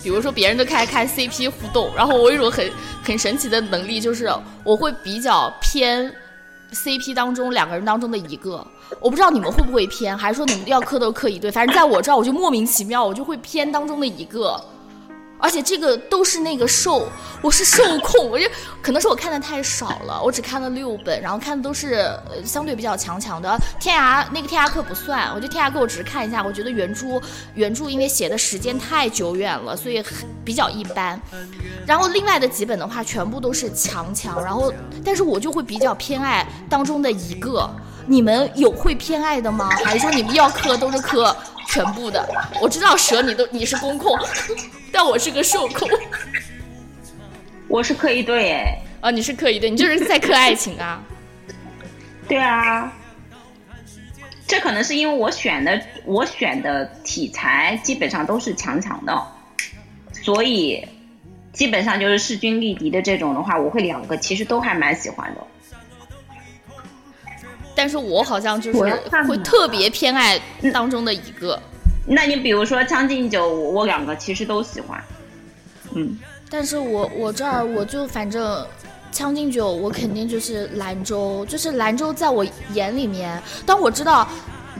[0.04, 2.72] 比如说别人都开始看 CP 互动，然后我有一种很
[3.04, 4.32] 很神奇的能力，就是
[4.64, 6.14] 我会比较偏。
[6.74, 8.62] CP 当中两个人当中的一个，
[9.00, 14.62] 我不知道你们会不会偏，还是说你们要磕都磕一对，反正在我这儿我就莫名其妙，我就会偏当中的一个。
[15.40, 17.08] 而且这个都是那个受，
[17.42, 18.46] 我是受控，我就
[18.82, 21.94] 可能是我看的太少了，我只看了六本，然后看的都是
[22.30, 23.58] 呃相对比较强强的。
[23.80, 27.22] 天涯那个天涯客不算，我觉得天涯客我只是看一下，我觉得原著
[27.54, 30.04] 原著因为写的时间太久远了，所以
[30.44, 31.20] 比较一般。
[31.86, 34.74] 然后另外的几本的话，全部都是强强，然后
[35.06, 37.70] 但是我就会比较偏爱当中的一个。
[38.10, 39.70] 你们有会偏爱的吗？
[39.84, 41.36] 还是说你们要磕都是磕
[41.68, 42.26] 全部的？
[42.62, 44.18] 我知道蛇你都你是公控。
[44.92, 45.90] 但我是个受控，
[47.68, 51.04] 我是磕一对哎，啊，你是磕一对，你就是在磕爱情啊？
[52.28, 52.92] 对啊，
[54.48, 59.28] 这可能是因为我选的我选的题材基本上都是强强的，
[60.12, 60.86] 所以
[61.54, 65.42] 基本上就是势均力敌的这种的话，我会两个其实都还蛮喜欢的。
[67.76, 68.80] 但是我好像就是
[69.28, 70.40] 会特别偏爱
[70.74, 71.62] 当中的一个。
[72.10, 75.04] 那你比如说《将进酒》，我两个其实都喜欢，
[75.94, 76.18] 嗯，
[76.50, 78.62] 但是我我这儿我就反正
[79.12, 84.26] 《将进酒》，我肯定就是兰州，就是兰州在我眼里面，当我知道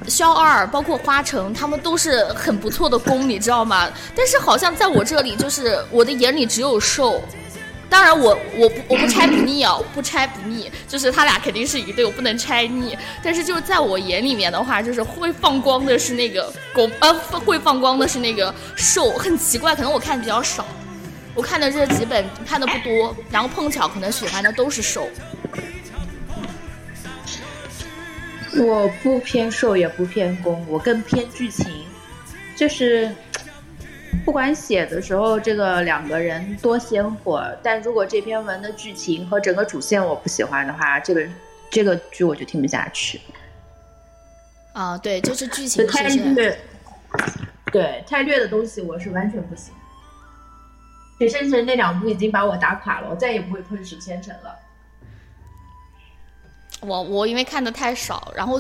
[0.08, 3.90] 肖二包括花城他们都是很不错的攻，你知道吗？
[4.16, 7.22] 但是好像在我这里，就是我的眼里只有受。
[7.90, 12.96] 当然，我我不我不拆不腻啊，不拆不腻， 就是他俩肯定是一对，我不能拆腻。
[13.24, 20.66] 但是就是在我眼里面的话，就是会放光的是那个公，呃，会放光的是那个瘦，很奇怪，可能我看的比较少，
[21.34, 25.10] 我看的这几本看的不多，然后碰巧可能喜欢的都是瘦。
[28.60, 31.66] 我不偏瘦，也不偏攻，我更偏剧情，
[32.56, 33.10] 就是。
[34.26, 41.28] 不管写的时候这个两个人多鲜活，但如果这篇文的剧情和整个主线我不喜欢的话，这个
[41.70, 43.22] 这个剧我就听不下去。
[44.74, 46.58] 啊，对，就是剧情太虐，
[47.72, 49.74] 对太虐的东西我是完全不行。
[51.18, 54.56] 水生城那两部已经把我打垮了，我再也不会碰水千城了。
[56.82, 58.60] 我我因为看的太少，然后。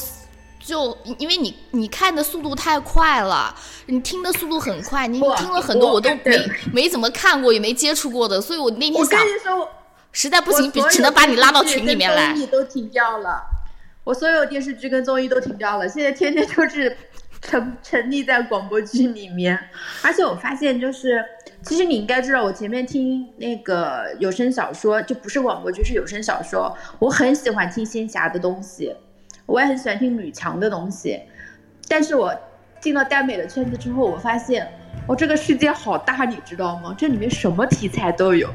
[0.68, 3.56] 就因为你你看的速度太快了，
[3.86, 6.38] 你听的速度很快，你听了很多我都没
[6.74, 9.18] 没怎么看过，也没接触过的，所以我那天想，
[10.12, 12.34] 实在不行，只能把你拉到群里面来。
[12.34, 13.42] 综艺都停掉了，
[14.04, 16.98] 我所有电视剧跟综艺都停掉了，现在天天就是
[17.42, 19.58] 沉沉溺在广播剧里面。
[20.02, 21.24] 而且我发现，就是
[21.64, 28.94] 其实你应该知道，我前面听那个有声小说，就不是广播剧，是有声小说，我很喜欢听仙侠的东西。
[29.48, 31.20] 我也很喜欢听女强的东西，
[31.88, 32.32] 但是我
[32.80, 34.72] 进了耽美的圈子之后，我发现，
[35.08, 36.94] 我这个世界好大，你知道吗？
[36.96, 38.48] 这里面什么题材都有。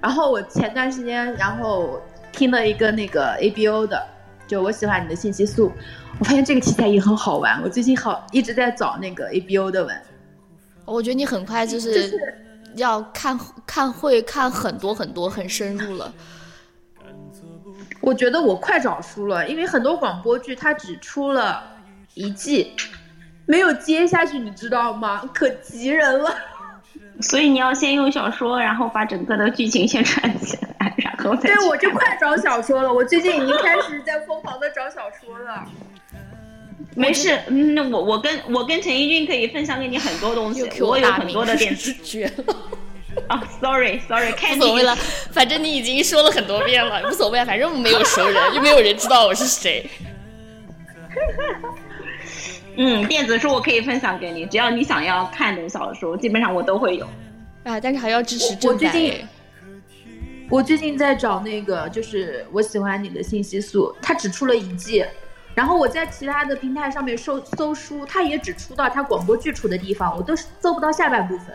[0.00, 2.00] 然后我前段时间，然后
[2.32, 4.02] 听了一个那个 A B O 的，
[4.46, 5.72] 就我喜欢你的信息素，
[6.18, 7.62] 我发现这个题材也很好玩。
[7.62, 9.96] 我最近好一直在找那个 A B O 的文。
[10.84, 12.18] 我觉得你很快就是
[12.76, 16.12] 要看看会看很多很多很深入了。
[18.00, 21.62] 我觉得我快找书了，因为很多广播剧它只出了
[22.14, 22.72] 一季，
[23.46, 25.22] 没有接下去，你知道吗？
[25.32, 26.34] 可急人了。
[27.20, 31.54] 所以你要先用小说，然后把整个的剧情先串起来，然后再。
[31.54, 32.92] 对，我就快找小说了。
[32.92, 35.64] 我最近已经开始在疯狂的找小说了。
[36.96, 42.28] 没事，那我我跟我跟陈奕迅可以分享给你很多东西，我有很多的电视剧。
[43.28, 44.96] 啊，sorry sorry，无所谓了，
[45.30, 49.88] 反正你已经说了很多遍了，无所谓，反正没有熟人，又没有人知道我是谁。
[52.76, 57.06] 嗯，电子书我可以分享给你，只要你想要看的小说，基本上我都会有。
[57.62, 58.92] 啊，但是还要支持正版。
[60.50, 65.04] 我最近在找那个，就是我喜欢你的信息素，它只出了一季，
[65.54, 71.46] 然后我在其他的平台上面搜搜书，它也只出到它广播剧出的地方，我都搜不到下半部分。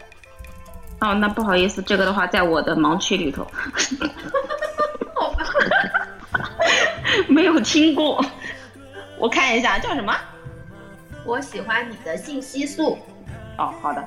[1.01, 3.47] 哦，那不好意思，这个的话在我的盲区里头。
[5.15, 5.43] 好吧，
[7.27, 8.23] 没有听过，
[9.17, 10.15] 我看一下叫什么？
[11.25, 12.97] 我喜欢你的信息素。
[13.57, 14.03] 哦，好的，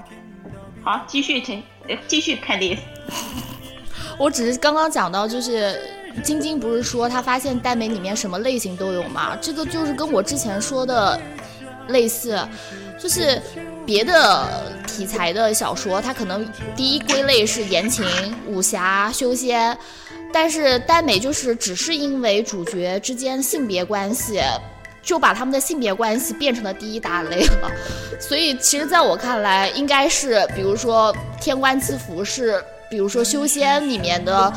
[0.82, 1.62] 好，继续听，
[2.06, 2.82] 继续看历史。
[4.18, 5.80] 我只是刚刚讲到，就是
[6.22, 9.36] 晶晶不是说她发现耽美里面什么类型都有嘛？
[9.40, 11.18] 这个就是跟我之前说的
[11.88, 12.38] 类似，
[13.02, 13.42] 就是
[13.84, 18.06] 别的题材的小说，它可能第一归类是言情、
[18.46, 19.76] 武侠、修仙，
[20.32, 24.40] 但是耽美就是只是因为主角之间性别关系，
[25.02, 27.70] 就把他们的性别关系变成了第一大类了。
[28.20, 32.62] 所以其实在我看来，应该是比如说《天官赐福》是。
[32.92, 34.52] 比如说修仙里面的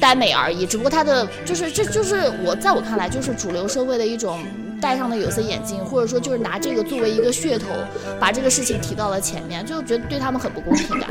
[0.00, 4.44] 耽美而已，只不过它的就是这就是我在我看来就是主流社会的一种
[4.82, 7.68] 戴上的有色眼镜，或者说就是拿这个作为一个噱头，
[8.20, 11.08] 把这个事情提到了前面，就觉得对他们很不公平感。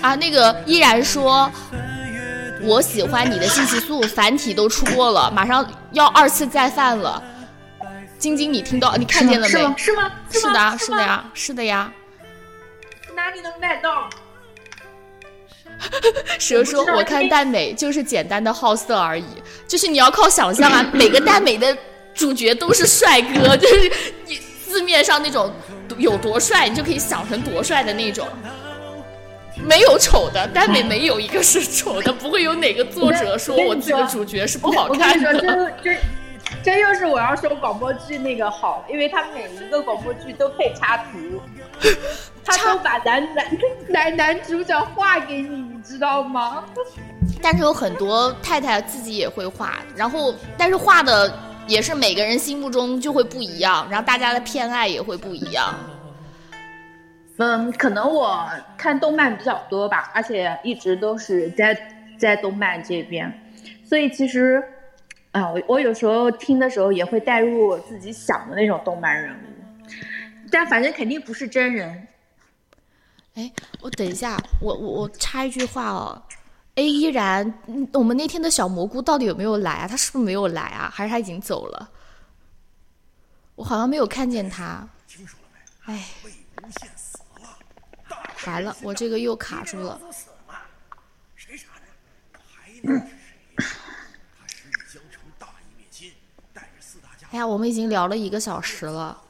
[0.00, 1.50] 啊，那个依然说，
[2.62, 7.22] 我喜欢你的信息素繁体都出过了，马上要二次再犯了。
[8.18, 9.52] 晶晶，你听到你看见了没？
[9.52, 9.74] 是吗？
[9.76, 10.10] 是吗？
[10.30, 11.92] 是的，是的呀，是的呀。
[13.14, 14.08] 哪里能买到？
[16.38, 19.24] 蛇说：“我看耽美就是简单的好色而已，
[19.66, 20.84] 就是你要靠想象啊。
[20.92, 21.76] 每个耽美的
[22.14, 23.90] 主角都是帅哥， 就是
[24.26, 25.52] 你字面上那种
[25.96, 28.26] 有多帅，你就可以想成多帅的那种。
[29.60, 35.32] 没有丑的耽美，没有一个是丑的，不会有哪个作者说我自己的主角是不好看的。
[35.32, 35.96] 这这
[36.62, 41.40] 这又是我要说广播剧那个好，因为他每一个广播剧都配插图。”
[42.44, 43.46] 他都把男男
[43.88, 46.64] 男男主角画给你，你知道吗？
[47.42, 51.32] 但是有很多太太自己也会画，然后但是画的
[51.66, 55.74] 也是每个人心目中就会不一样，然后大家的偏爱也会不一样。
[57.36, 61.76] 嗯，可能我看动漫比较多吧，而且一直都是在
[62.18, 63.32] 在动漫这边，
[63.84, 64.60] 所以其实
[65.30, 69.47] 啊，我我有时候听的时候也会带入我自己想的那种动漫人物，
[70.50, 72.08] 但反正肯定不是真人。
[73.34, 76.22] 哎，我等一下，我我我插一句话哦
[76.74, 77.60] ，A 依然，
[77.92, 79.86] 我们那天的小蘑菇到底有没有来啊？
[79.86, 80.90] 他是不是没有来啊？
[80.92, 81.90] 还是他已经走了？
[83.54, 84.88] 我好像没有看见他。
[85.84, 86.04] 哎，
[88.46, 90.00] 完了，我这个又卡住了。
[97.30, 99.22] 哎呀，我们已经聊了一个小时了。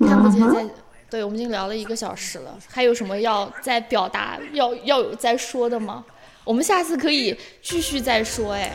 [0.00, 0.64] 看不见在。
[1.10, 6.04] 对，我们已经聊了一个小时了，还有什么要再表达、要要有再说的吗？
[6.42, 8.72] 我们下次可以继续再说，哎，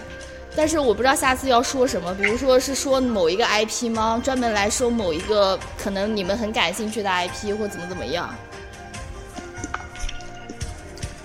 [0.55, 4.21] 但是我不知道下次要说什么，比如说是说某一个 IP 吗？
[4.23, 8.33] 专门来说某一个可能你们很感兴趣的 IP，或怎么怎么样？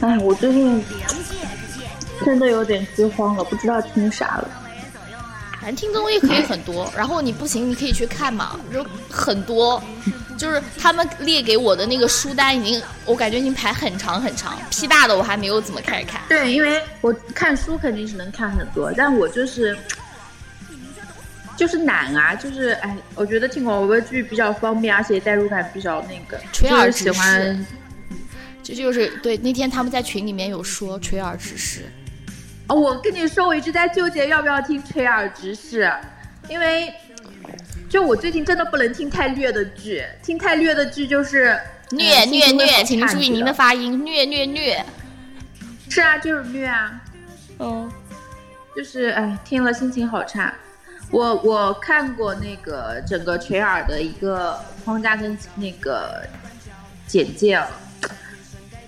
[0.00, 0.84] 哎，我最近
[2.24, 4.63] 真的有点饥荒了，不知道听啥了。
[5.64, 9.82] 反正听综艺可以很多， 然后你不行，你可以去看嘛，就很多。
[10.36, 14.58] 就是他们列给我的那个书单已经，我感觉已经排很长很长。
[14.70, 16.20] P 大的我还没有怎么开始看。
[16.28, 19.74] 对，因为我看书肯定是能看很多，但我就是
[21.56, 26.38] 就是懒啊，就是哎，我觉得听广播剧比较方便，而且代入感比较那个。
[26.52, 27.66] 垂耳喜欢，
[28.62, 31.86] 这就是对那天他们在群里面有说垂耳直视。
[32.74, 35.92] 哦，我跟你说，我一直在纠结要不要听垂耳直视，
[36.48, 36.92] 因为。
[37.86, 41.56] 就我最近真的不能听太虐的剧，听太虐的剧就是
[41.90, 44.84] 虐虐虐，请您注意您的发音，虐虐虐，
[45.88, 47.00] 是啊，就是虐啊，
[47.60, 47.88] 嗯，
[48.74, 50.52] 就是哎，听了心情好差。
[51.12, 56.26] 我我看过那个整个垂耳的一个框架跟那个
[57.06, 57.70] 简介了，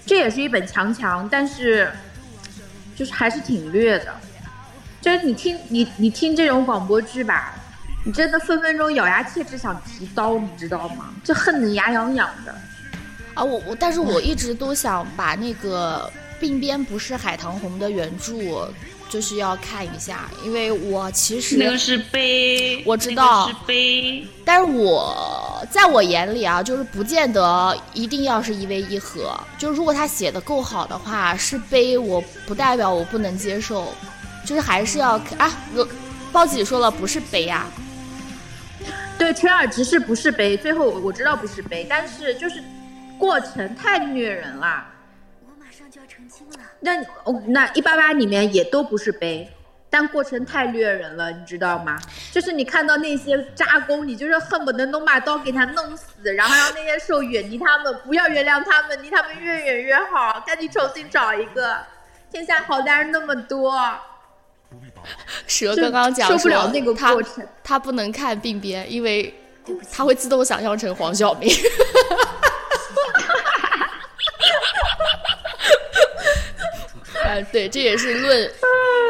[0.05, 1.89] 这也是一本强强，但是
[2.97, 4.13] 就是还是挺虐的，
[5.01, 7.55] 就是你听你你听这种广播剧吧。
[8.05, 11.13] 你真的分分钟咬牙切齿想提刀，你知道吗？
[11.25, 12.55] 就恨得牙痒痒的。
[13.35, 16.09] 啊，我我，但是我一直都想把那个
[16.41, 18.33] 鬓边不是海棠红的原著
[19.09, 29.39] 就是要看一下，因为我其实那个是杯，我知道那个是杯，但是我在我眼里啊，就是不见得一定要是一 v 一和。
[29.57, 33.93] 就如果他写的够好的话，是杯，我不代表我不能接受，
[34.45, 35.51] 就是还是要啊。
[36.33, 37.65] 包子说了，不是杯呀、
[39.17, 40.55] 对，全尔直是不是杯？
[40.55, 42.63] 最后我我知道不是杯，但是就是
[43.17, 44.85] 过程太虐人了。
[46.81, 49.51] 那哦，那一八八里面也都不是杯，
[49.89, 51.99] 但过程太虐人了，你知道吗？
[52.31, 61.77] 就是你看到那些渣工，你就是恨不得弄把刀给他弄死，然后让那些兽远离他们，不要原谅他们，离他们越远越好，赶紧重新找一个。
[62.31, 63.73] 天下好男人那么多，
[65.47, 67.47] 就蛇刚刚讲受不了那个他过程。
[67.63, 69.33] 他不能看病边，因为
[69.91, 71.49] 他会自动想象成黄晓明。
[77.27, 78.51] 呃，对，这也是论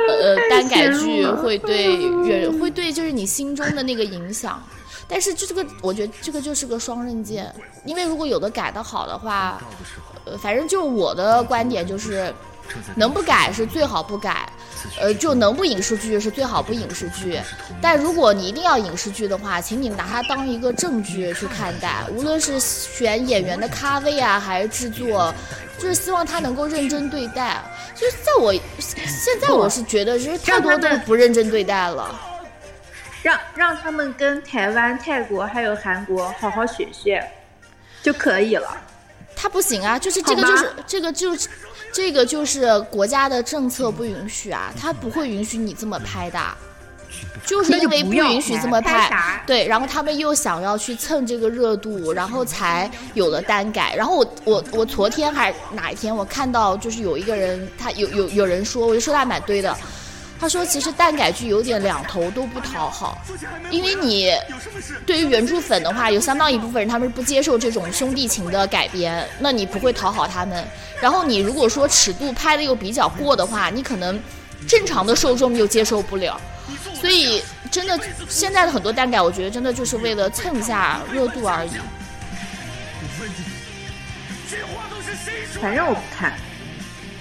[0.08, 1.96] 呃 单改剧会 对
[2.28, 4.62] 人会对就是你心中的那个影响。
[5.08, 7.54] 但是就这个，我觉得这个就是个双刃剑，
[7.84, 9.62] 因为如果有的改的好的话，
[10.24, 12.34] 呃，反正就我的观点就是，
[12.94, 14.48] 能不改是最好不改，
[15.00, 17.40] 呃，就能不影视剧是最好不影视剧。
[17.80, 25.32] 但如果你一定要影视剧的话，请你拿它当一个证据去看待，无论是选演员的咖位啊，还是制作，
[25.78, 27.62] 就是希望他能够认真对待。
[27.94, 32.18] 就是在我现在，我是觉得就是太多都不认真对待了。
[33.22, 37.26] 让让他们跟台湾、泰国还有韩国好好学学
[38.02, 38.76] 就可以了。
[39.34, 41.48] 他不行啊，就是这个就是这个就是
[41.92, 46.38] 这个就是国家的政策不允许啊，他不会允许你这么拍的。
[47.46, 53.94] 就是因为不允许这么拍啥对，然后他们又想要去蹭这个热度，然后才有了单改。
[53.94, 59.74] 然后我我我昨天还哪一天我看到就是有一个人，他有有有人说，我就说他蛮对的。
[60.38, 63.18] 他说其实蛋改剧有点两头都不讨好，
[63.70, 64.30] 因为你
[65.06, 70.64] 对于原著粉的话，有相当一部分人他们是不接受这种兄弟情的改编，那你不会讨好他们。
[71.00, 74.20] 然后你如果说尺度拍的又比较过的话，你可能
[74.68, 76.40] 正常的受众又接受不了。
[76.94, 81.70] 所以真的现在的很多蛋改，我觉得真的就是为了蹭一下热度而已。
[85.60, 86.34] 反正我不看，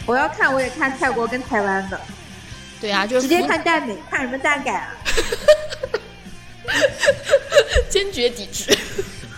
[0.06, 2.00] 我要看我也看泰国跟台湾的，
[2.82, 4.94] 对啊，就是直接看耽美，看什么耽改啊？
[7.90, 8.78] 坚决抵制。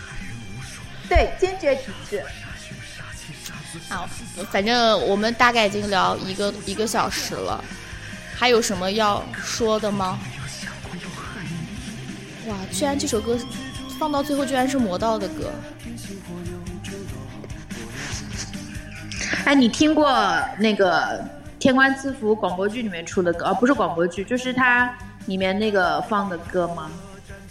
[1.08, 2.24] 对，坚决抵制。
[3.90, 4.10] 好，
[4.52, 7.64] 反正我们大概已经聊一个一个小时了，
[8.36, 10.20] 还有什么要说的吗？
[12.48, 13.38] 哇，居然这首歌
[14.00, 15.52] 放到最后居然是魔道的歌，
[19.46, 20.10] 哎，你听过
[20.58, 21.20] 那个
[21.60, 23.46] 《天官赐福》广播剧里面出的歌？
[23.48, 24.94] 哦，不是广播剧，就是它
[25.26, 26.90] 里面那个放的歌吗？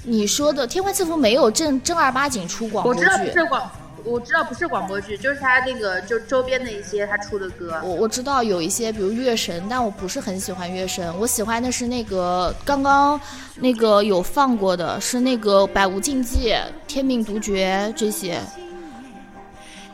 [0.04, 3.70] 你说的《天官赐福》没有正正儿八经出广播我知道不剧，是广，
[4.04, 7.80] 我知道不是广播剧，就是它那个就周边的一些他出的歌。
[7.82, 13.20] 我我知道有一些，比如月神，但我不是很喜欢月神，我喜欢的是那个刚刚
[13.56, 16.54] 那个有放过的，是那个百无禁忌、
[16.86, 18.40] 天命独绝这些，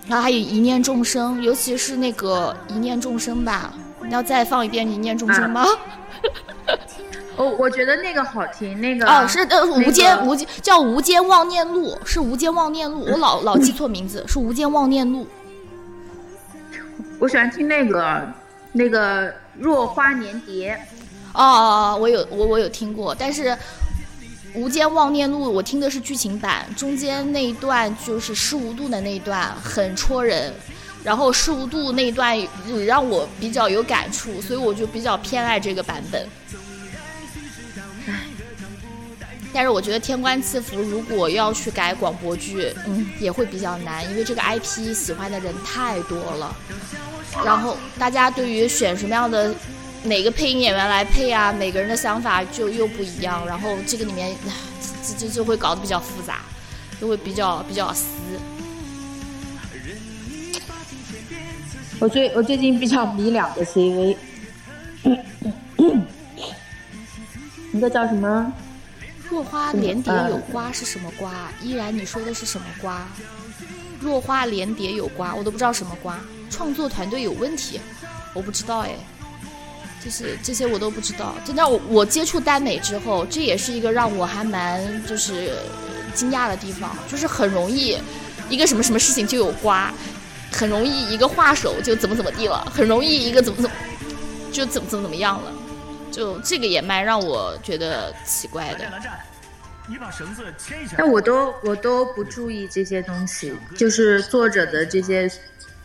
[0.06, 3.72] 然后还有一念众生，尤其是那个一念众生吧，
[4.04, 5.64] 你要再放一遍一念众生吗？
[7.36, 15.26] 哦我觉得那个好听，那个哦，是呃无间个无间叫无间妄念录，是无间妄念录，我老老记错名字，是无间妄念录。
[17.18, 18.28] 我喜欢听那个
[18.72, 20.74] 那个若花年蝶。
[21.32, 23.44] 哦哦哦，我有我我有听过，但是
[24.54, 30.52] 《无间妄念录》我听的是剧情版，中间那一段就是失无度的那一段很戳人，
[31.04, 32.38] 然后失无度那一段
[32.86, 36.26] 让我比较有感触，所以我就比较偏爱这个版本。
[39.54, 46.56] 但是我觉得《天官赐福》如果要去改广播剧，嗯，也会比较难，因为这个 IP 喜欢的人太多了。
[47.44, 49.54] 然后大家对于选什么样的
[50.04, 54.34] 哪个配音演员来配啊，每个人的想法就又不一样，然后这个里面
[55.18, 56.40] 就就就会搞得比较复杂，
[56.98, 58.06] 就会比较比较撕。
[62.02, 64.16] 我最我最近比较迷两个 CV，
[67.72, 68.52] 一个叫什么？
[69.30, 71.30] 落花连蝶有瓜是什么瓜？
[71.62, 73.06] 依然你说的是什么瓜？
[74.00, 76.18] 落花连蝶有瓜，我都不知道什么瓜。
[76.50, 77.80] 创作团队有问题，
[78.34, 78.90] 我不知道哎。
[80.04, 81.36] 就是这些我都不知道。
[81.44, 85.56] 真的，我我接触耽美之后，这也是一个让我还蛮就是
[86.16, 87.96] 惊讶的地方，就是很容易
[88.50, 89.94] 一个什么什么事情就有瓜，
[90.52, 93.76] 很容易一个画手就怎么怎么地了，很容易一个怎么怎么
[94.52, 95.52] 就怎么怎么怎么样了。
[96.10, 98.84] 就这个也蛮让我觉得奇怪的。
[99.88, 100.94] 你把绳子牵一下。
[100.98, 105.28] 但我都我都不注意这些东西，就是作者的这些，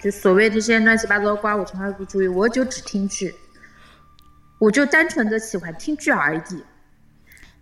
[0.02, 3.34] 就所谓这些乱七八糟的瓜，我从来不注意，我就只听剧，
[4.60, 6.64] 我就单纯的喜欢听剧而已。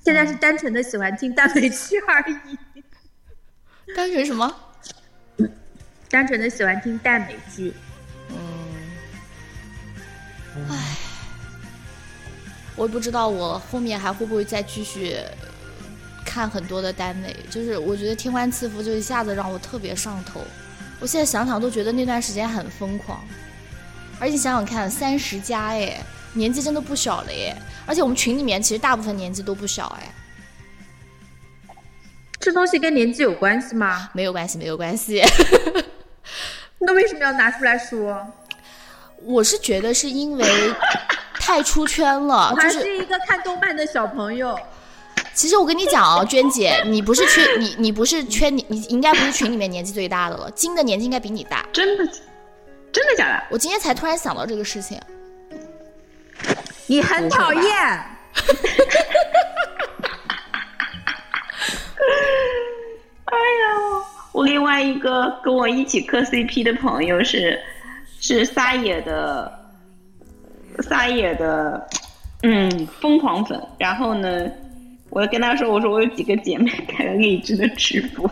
[0.04, 3.94] 现在是单纯的喜欢听耽美剧而已。
[3.96, 4.54] 单纯什么？
[6.10, 7.74] 单纯的喜欢听耽美剧。
[8.30, 8.38] 嗯。
[10.70, 10.96] 唉，
[12.76, 15.18] 我也不知道我后面还会不会再继续。
[16.28, 20.42] 看很多的耽美，就是我觉得《天官赐福》就一下子让我特别上头。
[21.00, 23.24] 我现在想想都觉得那段时间很疯狂，
[24.20, 26.04] 而且想想看，三十加哎，
[26.34, 27.56] 年纪真的不小了耶！
[27.86, 30.14] 而且我们群里面其实大部分年纪都不小哎。
[32.40, 34.10] 这东西跟年纪有关系吗？
[34.12, 35.22] 没有关系，没有关系。
[36.86, 38.26] 那为什么要拿出来说？
[39.24, 40.46] 我是觉得是因为
[41.40, 42.52] 太出圈了。
[42.52, 44.58] 我还是一个看动漫的小朋友。
[45.34, 51.66] 其实我跟你讲啊，娟姐，你不是圈你你不是圈你你应该不是群里面年纪最大的了，金的年纪应该比你大。
[51.74, 52.06] 真的，
[52.92, 53.44] 真的假的？
[53.50, 55.02] 我今天才突然想到这个事情。
[56.88, 57.64] 你很讨厌。
[63.26, 63.95] 哎呀，
[64.36, 67.58] 我另外一个跟我一起磕 CP 的朋友是
[68.20, 69.52] 是撒野的
[70.80, 71.88] 撒野的
[72.44, 74.48] 嗯疯狂粉，然后呢。
[75.12, 78.28] 我跟他说：“我说我有几个姐妹开了励志的直播，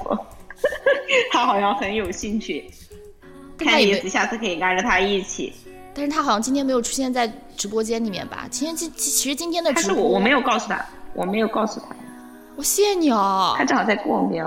[1.32, 2.66] 他好像很有兴趣，
[3.58, 5.54] 看意思，下次可以拉着他一起。
[5.94, 8.48] 但是他好像今天没有出现在直播间里面吧？
[8.50, 11.96] 今天今其实今天的直播，我我没有告诉他，我没有告诉他。
[12.58, 13.54] 我谢谢你哦。
[13.56, 14.44] 他正好在逛边，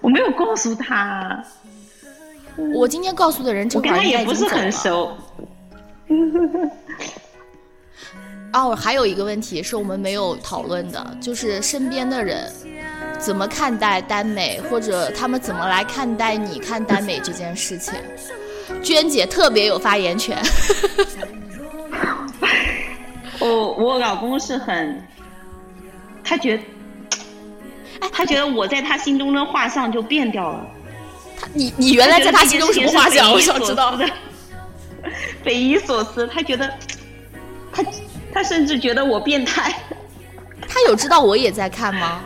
[0.00, 1.44] 我没有告诉他。
[2.74, 5.16] 我今天告诉的人，我跟他也不是很熟。
[8.52, 12.50] 哦，还有一个问题是我们没有讨论的，就是身边的人
[13.18, 17.94] 怎么看待耽美，或者他们怎么来看待你看耽美这件事情。
[18.82, 20.36] 娟姐特别有发言权。
[23.38, 25.00] 我我老公是很，
[26.24, 26.58] 他觉
[28.12, 30.66] 他觉得我在他心中的画像就变掉了。
[31.52, 33.32] 你你原来在他心中什么画像？
[33.32, 33.98] 我想知道。
[35.42, 36.72] 匪夷所思，他觉得
[37.72, 37.82] 他。
[38.30, 39.74] 他甚至觉得我变态。
[40.68, 42.20] 他有知道我也在看吗？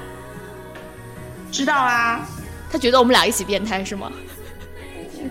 [1.50, 2.26] 知道啊。
[2.70, 4.10] 他觉得我们俩一起变态是吗？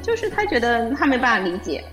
[0.01, 1.83] 就是他觉得他没办法理解。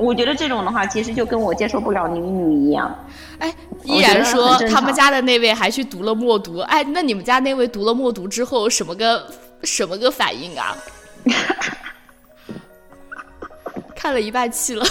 [0.00, 3.06] 我觉得这种的话，其实就跟我接受不了女女一样。
[3.38, 6.58] 哎，依然说他们家的那位还去读了默读。
[6.60, 9.30] 哎，那你们家那位读了默读之后，什么个
[9.62, 10.76] 什么个反应啊？
[13.94, 14.84] 看了一半气了。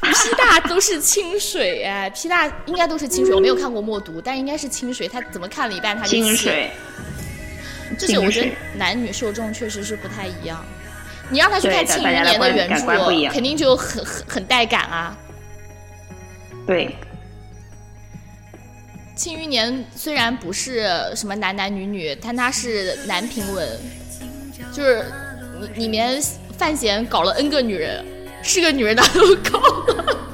[0.00, 5.08] P 大都是清水哎，P 大应该都是清水，我没有看过默读，但应该是清水。
[5.08, 6.70] 他怎么看了一半他就清水？
[7.98, 10.64] 就是我觉得男女受众确实是不太一样。
[11.34, 15.18] 你让他去看《庆余年》的原著，肯定就很很很带感啊。
[16.64, 16.86] 对，
[19.16, 23.68] 《庆余年》虽然不是什么男男女女，但它是男频文，
[24.72, 25.04] 就是
[25.74, 26.22] 里面
[26.56, 28.04] 范闲搞了 N 个女人。
[28.46, 30.28] 是个女人，他都搞了。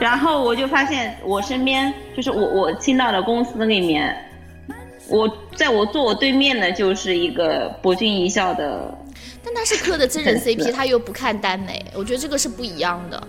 [0.00, 4.12] 然后我就发现，我身边就是我我听到的公司里面，
[5.08, 8.96] 我在我坐我对面的就是一个博君一笑的。
[9.44, 13.22] 但他是磕的真人 CP，他又不看耽美，我觉得这个是不一样的。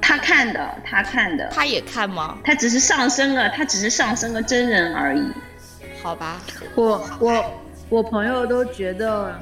[0.00, 1.48] 他看的，他看的。
[1.52, 2.38] 他也看吗？
[2.44, 5.22] 他只是上升了，他只是上升了真人而已。
[6.02, 6.40] 好吧，
[6.74, 7.44] 我我
[7.88, 9.34] 我朋友都觉得。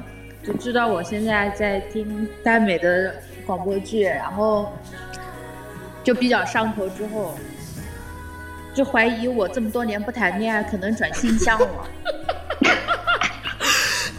[0.45, 3.15] 就知道我现在在听耽美的
[3.47, 4.71] 广播剧，然后
[6.03, 7.33] 就比较上头，之后
[8.75, 11.67] 就怀疑我这么多年不谈恋爱，可能转性向了。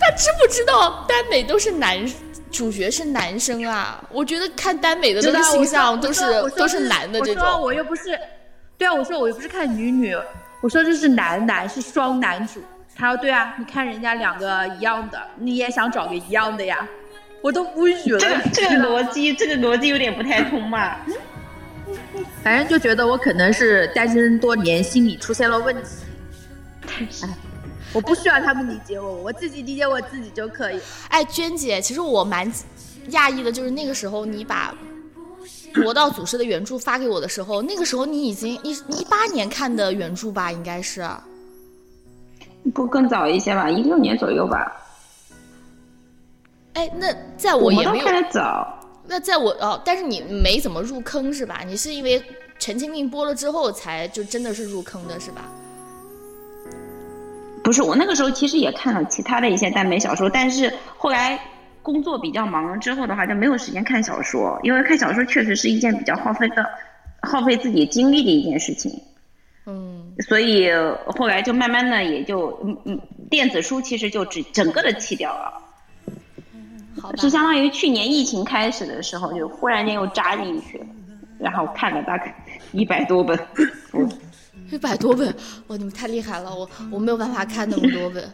[0.00, 1.98] 他知不知道耽美都是男
[2.50, 4.02] 主角是男生啊？
[4.10, 6.22] 我觉得看耽美的都是性向都是
[6.56, 7.44] 都是男的这种。
[7.44, 8.18] 我说我又不是，
[8.78, 10.16] 对啊，我说我又不是看女女，
[10.62, 12.62] 我说这是男男是双男主。
[12.98, 16.88] 他说：“对啊，你看人家两个一样的，你也想找个一样的呀？
[17.42, 18.18] 我都无语了。
[18.18, 21.04] 这个这个逻辑，这个逻辑有点不太通吧？
[22.42, 25.82] 反正就觉得我可能是单身多年，心理出现了问题。
[27.22, 27.36] 哎，
[27.92, 30.80] 我不需要他们理解我，我自己理解我自己就可以。
[31.08, 32.52] 哎，娟姐，其实我蛮
[33.10, 34.74] 讶异的，就是那个时候你把
[35.82, 40.50] 《魔道祖师》的原著发给我的时候，那个时候你已经一一八年看的原著吧？
[40.50, 41.06] 应该是。”
[42.74, 44.72] 不更早一些吧，一六年左右吧。
[46.72, 51.62] 哎，那在我也没有看的早，那在我哦，但是你没怎么入坑是吧？
[51.66, 52.20] 你是因为
[52.58, 55.42] 《陈情令》播了之后才就真的是入坑的是吧？
[57.62, 61.38] 不是，我那个时候其实也看了其他的一些耽美小说，但是后来
[61.82, 66.64] 工作比较忙了之后的话，就没有时间看小说，因为看小说确实是一件比较耗费的、
[67.22, 68.92] 耗费自己精力的一件事情。
[69.66, 70.70] 嗯，所以
[71.06, 75.52] 后来就慢慢的也就嗯嗯，电子书其实就只整个的弃掉了，
[77.18, 80.86] 是相当于去年疫情开始的时候，就忽然间又扎进去了，
[81.38, 82.34] 然后看了大概
[82.72, 83.38] 一百多本，
[83.92, 84.08] 嗯
[84.70, 85.28] 一百多本，
[85.68, 88.32] 哇，你们太厉害了，我我没有办法看那么多本，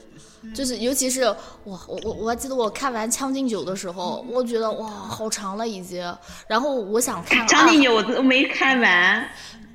[0.54, 1.24] 就是尤其是
[1.64, 6.02] 哇，我我我还记得我看完《将进酒》的时候，我觉得哇，好长了已经，
[6.46, 9.28] 然后我想看二将进酒我都没看完。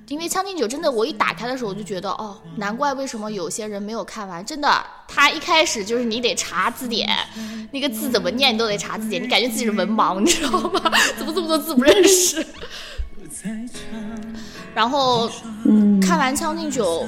[0.10, 4.46] 因为《将进酒》真的，我一打开的时候我就觉得，哦，难怪为什么有些人没有看完。
[4.46, 4.70] 真的，
[5.06, 7.10] 他一开始就是你得查字典，
[7.72, 10.82] 那个字怎么念你都得查字典，你感觉自己是文盲，你知道吗？
[11.20, 12.46] 怎么这么多字不认识？
[14.74, 15.30] 然后
[16.02, 17.06] 看完《将进酒》，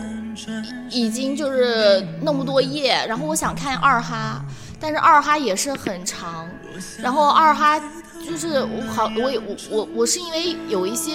[0.89, 4.43] 已经就是那么多页，然后我想看二哈，
[4.77, 6.49] 但是二哈也是很长，
[6.97, 7.79] 然后二哈
[8.25, 11.13] 就是我好，我也我我我是因为有一些。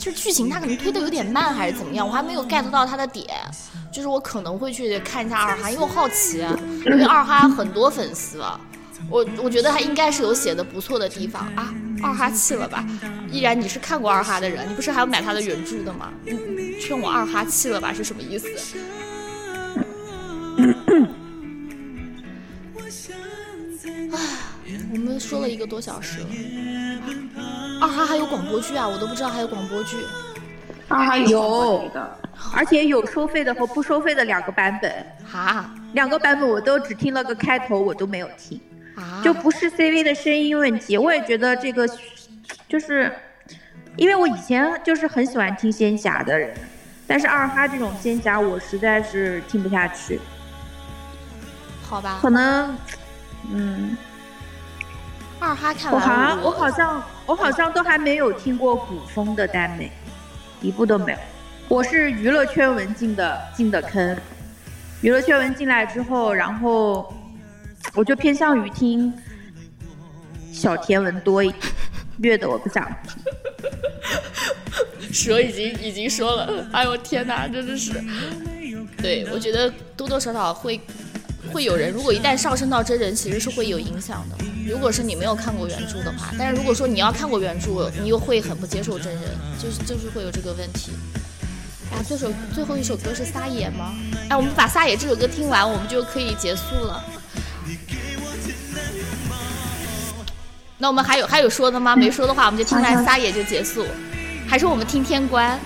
[0.00, 3.26] 就是剧情它可能推的有点慢还是怎么样，我还没有 get 到它的点，
[3.92, 8.42] 就是我可能会去看一下二哈，因为我好奇，因为二哈很多粉丝，
[9.10, 11.74] 我我觉得他应该是有写的不错的地方啊。
[12.02, 12.82] 二哈弃了吧？
[13.30, 16.10] 依然你是看过二哈的人，你不是还要买他的原著的吗？
[16.80, 18.48] 劝我二哈弃了吧是什么意思？
[24.12, 24.18] 唉，
[24.92, 26.26] 我们说了一个多小时了。
[27.80, 29.96] 二哈还有广播剧啊，我都不知道还有广播剧。
[30.88, 32.18] 二哈有的，
[32.54, 38.60] 而且有收费的和不收费的两个版本，哈两个版本我都只听了个开头，我都没有听，
[38.96, 40.98] 啊，就不是 CV 的声音问题。
[40.98, 41.88] 我也觉得这个
[42.68, 43.12] 就是，
[43.96, 46.52] 因为我以前就是很喜欢听仙侠的人，
[47.06, 50.20] 但是二哈这种仙侠我实在是听不下去，
[51.82, 52.18] 好吧。
[52.20, 52.76] 可能，
[53.52, 53.96] 嗯，
[55.40, 59.90] 二哈看我完好像我好像我好像都还没有听过古风的耽美，
[60.60, 61.18] 一部都没有。
[61.66, 64.16] 我是娱乐圈文进的进的坑，
[65.00, 67.14] 娱乐圈文进来之后，然后
[67.94, 69.12] 我就偏向于听
[70.52, 71.62] 小甜文多一点，
[72.18, 73.22] 虐的我不想听。
[75.10, 77.92] 蛇已经已经说了，哎呦天哪，真的是，
[78.98, 80.78] 对我觉得多多少少会
[81.50, 84.36] 会有人，如果一旦上升到真人，其实是会有影响的。
[84.70, 89.24] 如果是你没有看过原著的话，但是如果说你要看过原著，你又会很不接受真人，
[89.60, 90.92] 就是就是会有这个问题。
[91.90, 93.92] 啊，这首最后一首歌是撒野吗？
[94.28, 97.04] 哎，我们把撒野这首歌听完，我们就可以结束了。
[100.78, 101.96] 那我们还有还有说的吗？
[101.96, 103.84] 没说的话，我们就听完撒野就结束。
[104.48, 105.58] 还是我们听天官？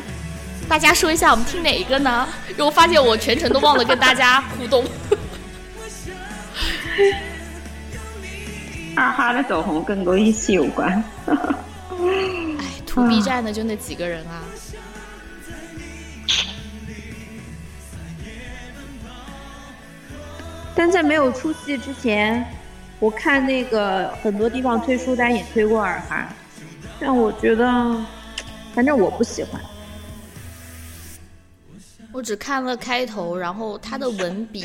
[0.67, 2.27] 大家说一下，我们听哪一个呢？
[2.49, 4.83] 因为我发现我全程都忘了跟大家互动。
[8.97, 11.03] 二哈的走红跟罗一系有关。
[11.29, 14.43] 哎，图 B 站的就那几个人啊。
[20.77, 22.45] 但在没有出戏之前，
[22.99, 26.29] 我看那个很多地方推书单也推过二哈，
[26.99, 28.05] 但我觉得，
[28.75, 29.61] 反正我不喜欢。
[32.13, 34.65] 我只看了开头，然后他的文笔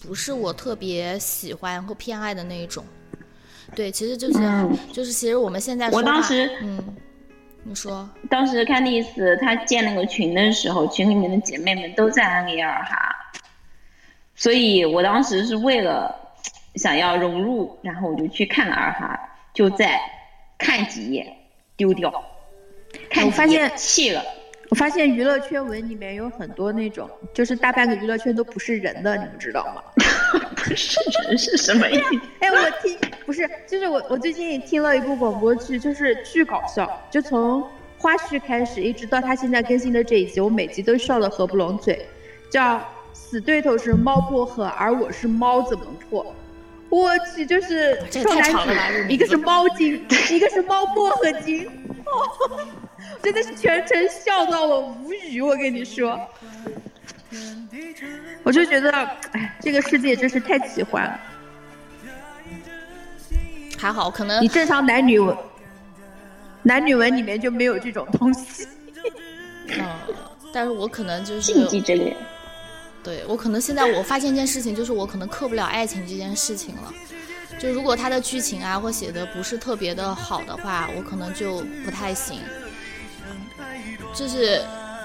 [0.00, 2.84] 不是我特别喜欢或偏爱的那一种。
[3.74, 4.78] 对，其实就是、嗯。
[4.92, 6.82] 就是，其实我们现在我当时嗯，
[7.64, 8.08] 你说。
[8.28, 13.14] 当时看丽丝她建那个群的时候，群里面的姐妹们都在安利二哈，
[14.34, 16.14] 所以我当时是为了
[16.74, 19.18] 想要融入，然后我就去看了二哈，
[19.54, 20.00] 就在
[20.58, 21.32] 看几页
[21.76, 22.12] 丢掉，
[23.10, 24.22] 看我发几页现弃了。
[24.70, 29.82] 我发现娱乐圈文里面有很多那种，就是大半个娱乐圈都不是人的，你们知道吗？
[30.64, 32.20] 不是人是什么意思？
[32.38, 37.62] 哎，我听不是，就是我我最近也听了一部广播剧，就是巨搞笑，就从
[37.98, 42.06] 花絮开始，一直到他现在更新的这一集，我每集都笑得合不拢嘴，
[42.48, 42.80] 叫
[43.12, 46.32] 死对头是猫薄荷，而我是猫怎么破？
[46.90, 51.66] 我去，就是这也太双男长了吧这个名字主，一个是猫精，一个是猫薄荷精，
[52.04, 52.60] 哦，
[53.22, 56.20] 真的是全程笑到我无语，我跟你说。
[58.42, 58.90] 我就觉得，
[59.32, 61.20] 哎，这个世界真是太奇幻了。
[63.78, 65.36] 还好，可能你正常男女文，
[66.62, 68.66] 男女文里面就没有这种东西。
[69.68, 69.86] 嗯，
[70.52, 72.16] 但是我可能就是禁忌之恋。
[73.02, 76.92] 对我可能现在我发现一件事情，就是我可能克不了爱情这件事情了。
[77.58, 82.40] 就如果他的剧情啊或写的不是特别的好的话，我可能就不太行。
[84.14, 84.60] 就是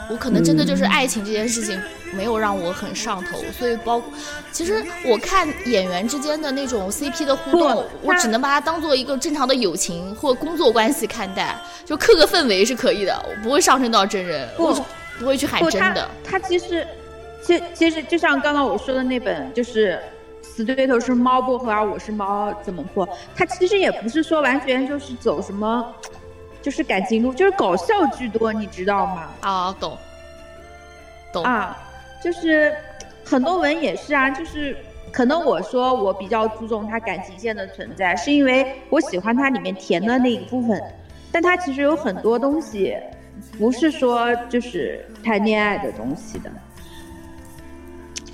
[0.09, 1.79] 我可能真的就是爱情这件事情
[2.13, 4.11] 没有让我很上头，所以包括
[4.51, 11.55] 其实我看演员之间的那种 CP 的互动，我只能把它当做一个正常的友情或工作关系看待，
[11.85, 14.85] 就刻个氛围是可以的，我不会上升到真人，不我
[15.19, 16.09] 不会去喊真的。
[16.23, 16.87] 他其实，
[17.45, 19.99] 其其实就像刚刚我说的那本，就是
[20.41, 23.07] 死对头是猫薄荷，而我是猫怎么破？
[23.35, 25.93] 它其实也不是说完全就是走什么，
[26.59, 29.29] 就是感情路，就是搞笑居多，你知道吗？
[29.41, 29.95] 啊，懂，
[31.31, 31.43] 懂。
[31.43, 31.77] 啊，
[32.23, 32.73] 就是
[33.23, 34.75] 很多文也是啊，就是
[35.11, 40.81] 可能我说我比较注重它感情线的存在，是因为我喜欢它里面甜的那一部分，
[41.31, 42.97] 但它其实有很多东西
[43.59, 46.49] 不是说就是谈恋爱的东西的，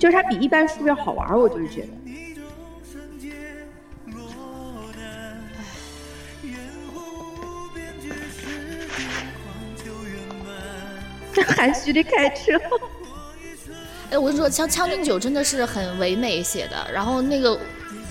[0.02, 1.88] 就是它比一般书要好玩，我就是觉得。
[11.32, 12.60] 这 含蓄的开车。
[14.10, 17.56] 哎，我跟你说，《将将进酒》真的是很唯美写的，然后那个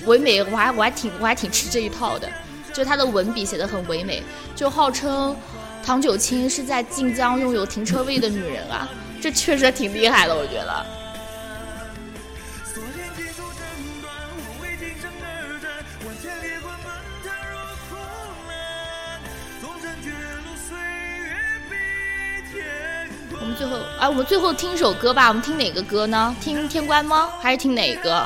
[0.05, 2.30] 唯美，我还我还挺我还挺吃这一套的，
[2.72, 4.23] 就他的文笔写的很唯美，
[4.55, 5.35] 就号称
[5.84, 8.88] 唐九卿是在晋江拥有停车位的女人啊，
[9.22, 11.01] 这确实挺厉害的，我觉得。
[23.52, 26.34] 们最后，哎，我们最后听首歌吧，我们听哪个歌呢？
[26.40, 27.30] 听《天官》吗？
[27.41, 28.26] 还是听哪个？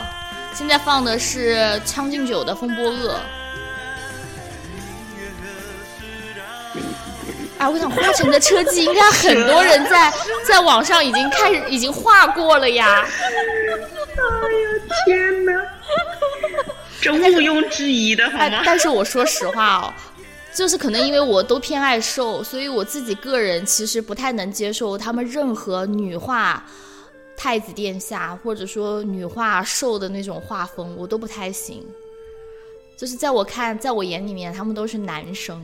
[0.54, 3.14] 现在放的是《将进酒》的《风波恶》。
[7.58, 10.14] 哎，我想花城的车技应该很多人在
[10.46, 13.06] 在网上已经开始已经画过了呀。
[15.06, 15.54] 天哪，
[17.02, 18.62] 这毋庸置疑的好哎吗，？
[18.64, 19.94] 但是我说实话哦，
[20.56, 26.66] 就是可能因为我都偏爱瘦，所以我自己个人其实不太能接受他们任何女化
[27.36, 31.86] 太子殿下或者说女化瘦的那种画风，我都不太行。
[32.98, 35.62] 就是在我看，在我眼里面，他们都是男生，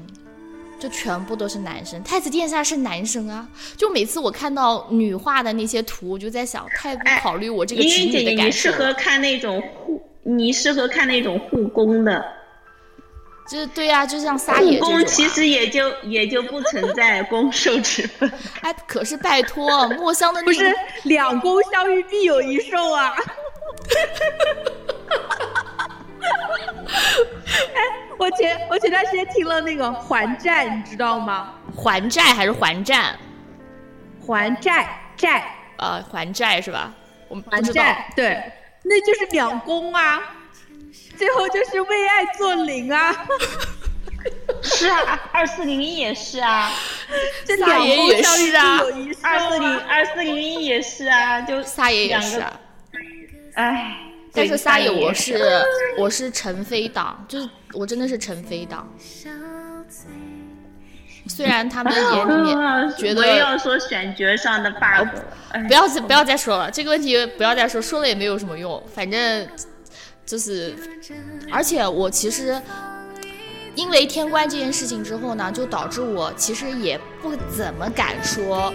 [0.78, 2.04] 就全部都是男生。
[2.04, 3.48] 太子殿下是男生啊，
[3.78, 8.94] 就每次我看到女化的那些图，我就在想，太不考虑我这个直音乐姐姐，女的感受你适合。
[8.96, 12.22] 看那种护，你适合看那种护工的。
[13.50, 18.32] 就是对呀、就像撒野这其实也就也就不存在攻受之分。
[18.62, 20.74] 哎，可是拜托，墨香的那不是
[21.04, 23.14] 两攻相遇必有一受啊！
[27.74, 27.82] 哎，
[28.18, 31.54] 我前我前段时间听了那个还债，你知道吗？
[31.76, 33.16] 还债还是还债？
[34.26, 34.88] 还债
[35.18, 35.44] 债
[35.78, 36.94] 呃，还债是吧？
[37.28, 37.62] 我们还。
[37.62, 38.42] 债，对，
[38.84, 40.22] 那就是两攻啊，
[41.22, 43.16] 最后就是为爱做零啊，
[44.64, 46.72] 是啊，二四零一也是啊，
[47.46, 48.80] 这两撒野也是啊。
[49.22, 49.86] 二四零啊！
[49.88, 52.60] 二四零一也是啊，就撒野也是啊，
[53.54, 53.98] 哎，
[54.34, 55.64] 但是撒野我是
[55.96, 58.92] 我是陈飞党，就是我真的是陈飞党。
[61.28, 65.08] 虽然他们眼里面啊觉我也要说选角上的 bug，
[65.52, 69.48] 哎不要再不要再说了，这个问题不要再说，说了也没有什么用，反正
[70.26, 70.74] 就是，
[71.52, 72.62] 而且我其实
[73.76, 78.74] 因为天官这件事情之后呢，就导致我其实也不怎么敢说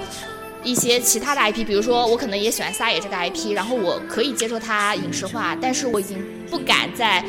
[0.62, 7.24] 一些其他的 IP，比如说我可能也喜欢撒野这个 IP，然后我可以接受它影视化，但是我已经不敢在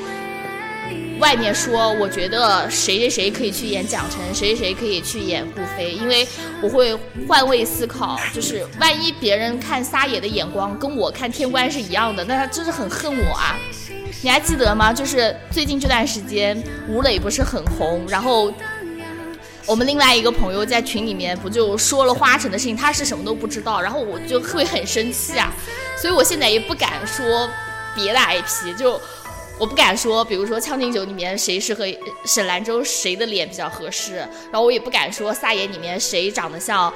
[1.19, 6.27] 外面说，我觉得谁谁谁可以去演蒋晨，谁谁谁可以去演顾飞，因为
[6.61, 13.57] 我会换位思考，就是万一别人看撒野的眼光跟我看天官是一样的，那他就是很恨我啊。
[14.21, 14.91] 你还记得吗？
[14.91, 18.51] 就是最近这段时间，吴磊不是很红，然后
[19.65, 25.53] 我们另外一个朋友在群里面不就说了花城的事情，他是什么都不知道，然后我就会很生气啊，
[26.01, 27.49] 所以我现在也不敢说
[27.95, 28.99] 别的 IP，就
[29.59, 31.85] 我不敢说，比如说《将进酒》里面谁适合
[32.25, 36.91] 沈兰舟，谁的脸比较合适，然后我也不敢说撒野里面谁长得像。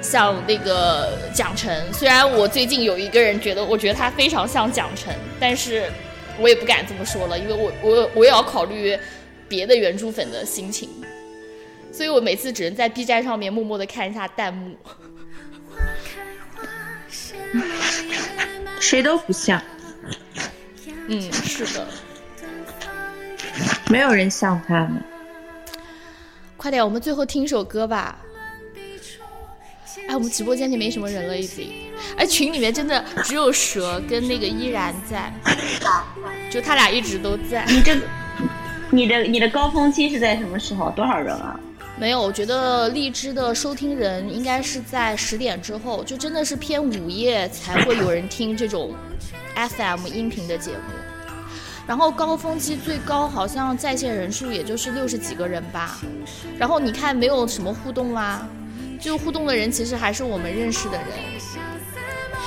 [0.00, 5.90] 像那个蒋晨，虽然我最近有一个人觉得，我觉得他非常像蒋晨，但是
[6.38, 8.98] 我也不敢这么说了，因为我我我也要考虑
[9.48, 10.88] 别的原著粉的心情，
[11.92, 14.76] 所以我每次只能在 B 站上面默默的看一下弹幕。
[18.80, 19.60] 谁都不像，
[21.08, 21.86] 嗯，是的，
[23.88, 25.02] 没有人像他们。
[26.56, 28.18] 快点，我们最后听首歌吧。
[30.08, 31.68] 哎，我们直播间里没什么人了，已经。
[32.16, 35.32] 哎，群里面真的只有蛇跟那个依然在，
[36.50, 37.64] 就他俩一直都在。
[37.68, 37.96] 你这，
[38.90, 40.90] 你的你的高峰期是在什么时候？
[40.92, 41.58] 多少人啊？
[41.98, 48.94] 没有，我觉得荔枝的收听人应该是在十点之后，就真的是偏午夜才会有人听这种
[49.54, 50.78] FM 音频的节目。
[51.86, 56.00] 然后高峰期最高好像在线人数也就是六十几个人吧。
[56.56, 58.48] 然后你看没有什么互动啦，
[59.00, 61.06] 就互动的人其实还是我们认识的人，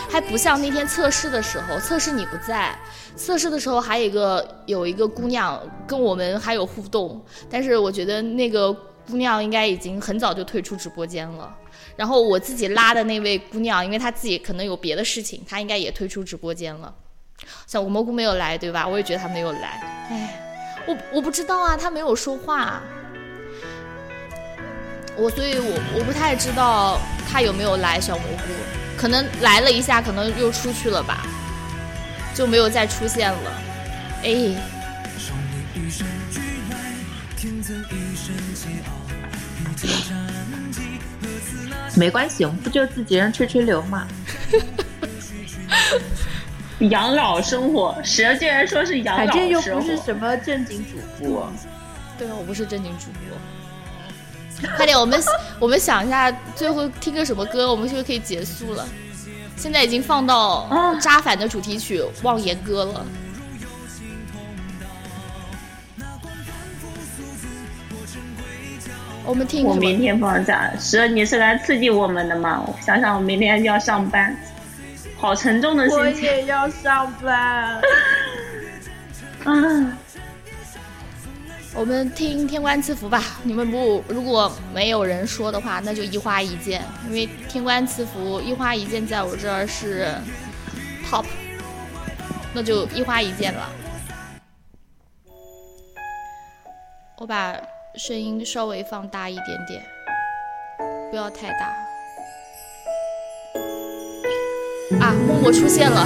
[0.09, 2.77] 还不像那天测试的时候，测试你不在，
[3.15, 7.19] 测试的时候还有一个有一个姑娘跟我们还有互动，
[7.49, 11.53] 但是我觉得那个姑娘应该已经很早就退出直播间了。
[11.95, 16.93] 然后我自己拉的那位姑娘，因为她自己可能有别的事情，她应该也退出直播间了。
[17.67, 18.87] 小蘑菇没有来，对吧？
[18.87, 20.07] 我也觉得她没有来。
[20.09, 22.81] 哎，我我不知道啊，她没有说话。
[25.15, 26.99] 我所以我，我不太知道
[27.29, 27.99] 他有没有来。
[28.01, 28.43] 小蘑菇
[28.97, 31.25] 可能来了一下，可能又出去了吧，
[32.33, 33.61] 就没有再出现了。
[34.23, 34.55] 哎，
[41.95, 44.07] 没关系，我们不就自己人吹吹牛嘛。
[46.89, 49.61] 养老生活，蛇竟然说是养老反正又。
[49.61, 51.51] 不是什么正经主播。
[52.17, 53.37] 对啊，我不是正经主播。
[54.77, 55.21] 快点，我们
[55.59, 58.87] 我们想一下，最后听个什么歌，我们是不是可以结束了？
[59.55, 63.05] 现在已经放到啊扎反的主题曲《望言歌》了。
[69.25, 69.73] 我们听什么？
[69.73, 72.61] 我明天放假，蛇你是来刺激我们的吗？
[72.65, 74.35] 我想想，我明天要上班，
[75.17, 77.79] 好沉重的心情我也要上班。
[79.45, 79.97] 啊！
[81.75, 83.23] 我们听《天官赐福》吧。
[83.41, 90.13] 你们不如果没有人说的话，那就一花一剑，因为《天官赐福》一花一剑在我这儿是
[91.09, 91.25] top，
[92.53, 93.67] 那就一花一剑了。
[97.17, 97.55] 我把
[97.95, 99.83] 声音稍微放大一点点，
[101.09, 101.73] 不要太大。
[105.01, 106.05] 啊，默默出现了，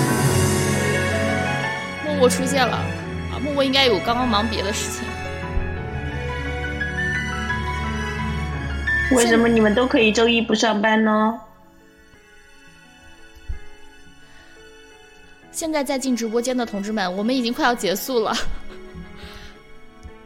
[2.05, 3.35] 默默出现了啊！
[3.43, 5.03] 默默应该有刚刚忙别的事情。
[9.11, 11.39] 为什么你们都可以周一不上班呢？
[15.51, 18.35] 现在在进直播间的同志们，我们已经快要结束了，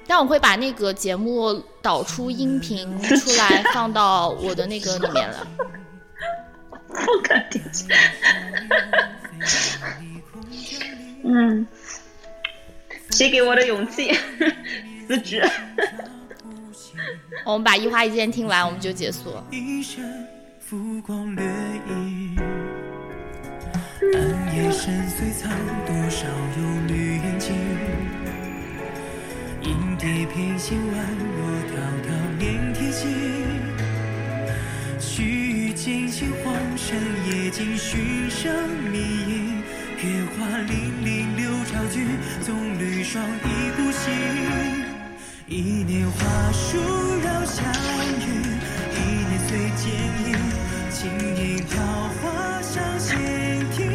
[0.05, 5.47] 但我会把那个节目导出音频出来，放到我的那个里面了。
[6.89, 7.85] 不可理解。
[11.23, 11.65] 嗯，
[13.11, 14.11] 谁给我的勇气？
[15.07, 15.41] 辞职。
[17.45, 19.35] 我们把一花一剑听完，我们就结束。
[19.49, 20.27] 一身
[20.59, 21.43] 浮光掠
[21.89, 22.37] 影，
[24.13, 25.51] 暗夜深邃藏
[25.85, 27.55] 多少忧虑眼睛。
[29.61, 30.95] 银蝶翩跹宛
[31.37, 31.71] 若迢
[32.03, 32.09] 迢
[32.39, 33.07] 连天行，
[34.99, 36.97] 须惊醒黄山
[37.27, 38.51] 夜静寻声
[38.91, 39.61] 觅影。
[40.03, 40.71] 月华粼
[41.03, 42.07] 粼流潮君，
[42.41, 44.80] 棕榈霜一孤行。
[45.51, 46.77] 一念花树
[47.17, 47.65] 绕香
[48.21, 48.25] 云，
[48.95, 49.83] 一年岁渐
[50.25, 50.31] 影，
[50.89, 51.75] 轻盈飘
[52.21, 53.19] 花上仙
[53.71, 53.85] 庭，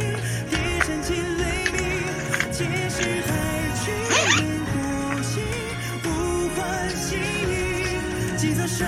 [0.51, 0.55] 夜
[0.85, 1.43] 深惊雷
[1.73, 1.81] 鸣，
[2.53, 2.61] 皆
[2.91, 3.33] 是海
[3.83, 3.87] 君
[4.37, 4.77] 人孤
[5.23, 5.35] 行，
[6.05, 6.07] 无
[6.55, 6.61] 欢
[6.91, 8.87] 喜意，几遭生